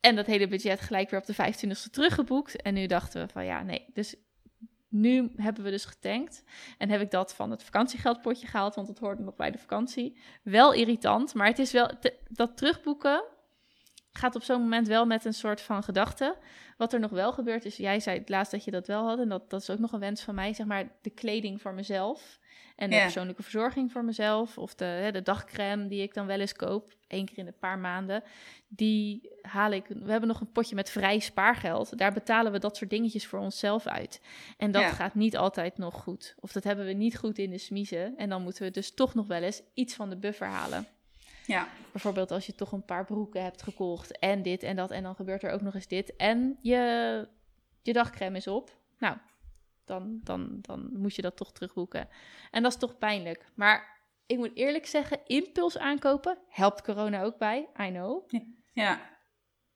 [0.01, 2.63] En dat hele budget gelijk weer op de 25ste teruggeboekt.
[2.63, 3.85] En nu dachten we van ja, nee.
[3.93, 4.15] Dus
[4.89, 6.45] nu hebben we dus getankt
[6.79, 10.17] en heb ik dat van het vakantiegeldpotje gehaald, want het hoorde nog bij de vakantie.
[10.43, 11.91] Wel irritant, maar het is wel
[12.29, 13.25] dat terugboeken
[14.19, 16.37] gaat op zo'n moment wel met een soort van gedachte.
[16.77, 19.19] Wat er nog wel gebeurt is, jij zei het laatst dat je dat wel had
[19.19, 21.75] en dat, dat is ook nog een wens van mij, zeg maar de kleding voor
[21.75, 22.39] mezelf.
[22.79, 24.59] En de persoonlijke verzorging voor mezelf.
[24.59, 26.93] Of de, hè, de dagcreme die ik dan wel eens koop.
[27.07, 28.23] één keer in een paar maanden.
[28.69, 29.87] Die haal ik.
[29.87, 31.99] We hebben nog een potje met vrij spaargeld.
[31.99, 34.21] Daar betalen we dat soort dingetjes voor onszelf uit.
[34.57, 36.35] En dat gaat niet altijd nog goed.
[36.41, 38.17] Of dat hebben we niet goed in de smiezen.
[38.17, 40.87] En dan moeten we dus toch nog wel eens iets van de buffer halen.
[41.49, 41.69] Ja.
[41.93, 44.19] Bijvoorbeeld als je toch een paar broeken hebt gekocht.
[44.19, 44.91] En dit en dat.
[44.91, 46.17] En dan gebeurt er ook nog eens dit.
[46.17, 47.29] En je,
[47.83, 48.77] je dagcreme is op.
[48.99, 49.17] Nou,
[49.85, 52.09] dan, dan, dan moet je dat toch terugboeken.
[52.51, 53.45] En dat is toch pijnlijk.
[53.55, 57.69] Maar ik moet eerlijk zeggen, impuls aankopen helpt corona ook bij.
[57.81, 58.31] I know.
[58.73, 59.01] Ja.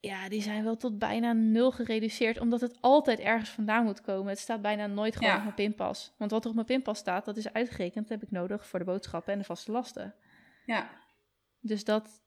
[0.01, 4.29] Ja, die zijn wel tot bijna nul gereduceerd, omdat het altijd ergens vandaan moet komen.
[4.29, 6.13] Het staat bijna nooit gewoon op mijn pinpas.
[6.17, 8.09] Want wat er op mijn pinpas staat, dat is uitgerekend.
[8.09, 10.15] Dat heb ik nodig voor de boodschappen en de vaste lasten.
[10.67, 10.91] Ja.
[11.63, 12.21] Dus dat,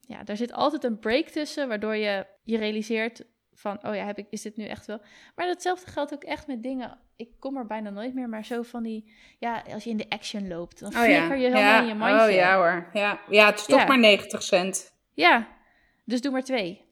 [0.00, 3.24] ja, daar zit altijd een break tussen, waardoor je je realiseert
[3.54, 5.00] van, oh ja, heb ik, is dit nu echt wel?
[5.34, 6.98] Maar datzelfde geldt ook echt met dingen.
[7.16, 10.08] Ik kom er bijna nooit meer, maar zo van die, ja, als je in de
[10.08, 11.80] action loopt, dan oh, flikker je helemaal ja.
[11.80, 12.26] in je mandje.
[12.26, 14.92] Oh ja hoor, ja, ja het is toch maar 90 cent.
[15.14, 15.48] Ja,
[16.04, 16.86] dus doe maar twee.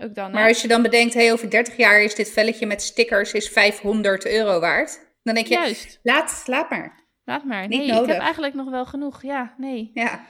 [0.00, 2.82] Ook dan, maar als je dan bedenkt, hey, over 30 jaar is dit velletje met
[2.82, 5.06] stickers is 500 euro waard.
[5.22, 6.00] Dan denk je, Juist.
[6.02, 7.04] Laat, laat maar.
[7.24, 7.68] Laat maar.
[7.68, 8.06] Niet nee, nodig.
[8.06, 9.22] ik heb eigenlijk nog wel genoeg.
[9.22, 9.90] Ja, nee.
[9.94, 10.26] Ja.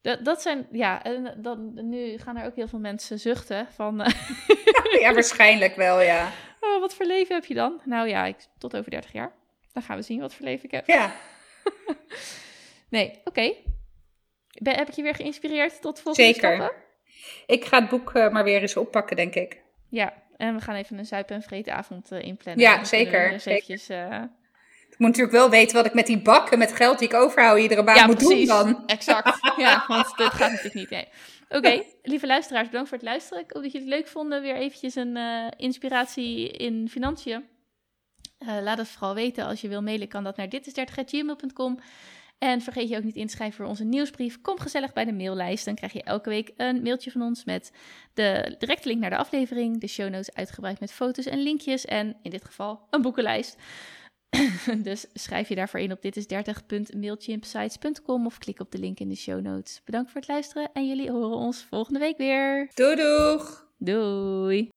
[0.00, 4.00] Dat, dat zijn, ja, en dan, nu gaan er ook heel veel mensen zuchten van...
[4.00, 4.12] Eh,
[5.02, 6.30] ja, waarschijnlijk wel, ja.
[6.60, 7.80] Oh, wat voor leven heb je dan?
[7.84, 9.32] Nou ja, ik, tot over 30 jaar.
[9.72, 10.86] Dan gaan we zien wat voor leven ik heb.
[10.86, 11.12] Ja.
[12.96, 13.54] nee, oké.
[14.62, 16.54] Heb ik je weer geïnspireerd tot volgende Zeker.
[16.54, 16.76] Stappen?
[17.46, 19.62] Ik ga het boek uh, maar weer eens oppakken, denk ik.
[19.88, 22.64] Ja, en we gaan even een zuip- en vreetavond uh, inplannen.
[22.64, 23.30] Ja, zeker.
[23.30, 24.22] Dus eventjes, uh,
[24.98, 27.58] ik moet natuurlijk wel weten wat ik met die bakken met geld die ik overhoud
[27.58, 28.86] iedere maand moet doen dan.
[28.86, 29.38] Exact.
[29.56, 30.90] ja, want dat gaat natuurlijk niet.
[30.90, 31.08] Nee.
[31.48, 33.42] Oké, lieve luisteraars, bedankt voor het luisteren.
[33.42, 34.42] Ik hoop dat je het leuk vonden.
[34.42, 37.44] Weer eventjes een uh, inspiratie in financiën.
[38.38, 39.44] Uh, laat het vooral weten.
[39.44, 41.78] Als je wil mailen, kan dat naar ditis30.gmail.com.
[42.38, 44.40] En vergeet je ook niet in te schrijven voor onze nieuwsbrief.
[44.40, 45.64] Kom gezellig bij de maillijst.
[45.64, 47.72] Dan krijg je elke week een mailtje van ons met
[48.14, 49.80] de directe link naar de aflevering.
[49.80, 51.84] De show notes uitgebreid met foto's en linkjes.
[51.84, 53.56] En in dit geval een boekenlijst.
[54.88, 59.08] dus schrijf je daarvoor in op dit is 30.mailchimpsites.com of klik op de link in
[59.08, 59.80] de show notes.
[59.84, 62.70] Bedankt voor het luisteren en jullie horen ons volgende week weer.
[62.74, 62.96] Doei!
[63.78, 64.70] Doei!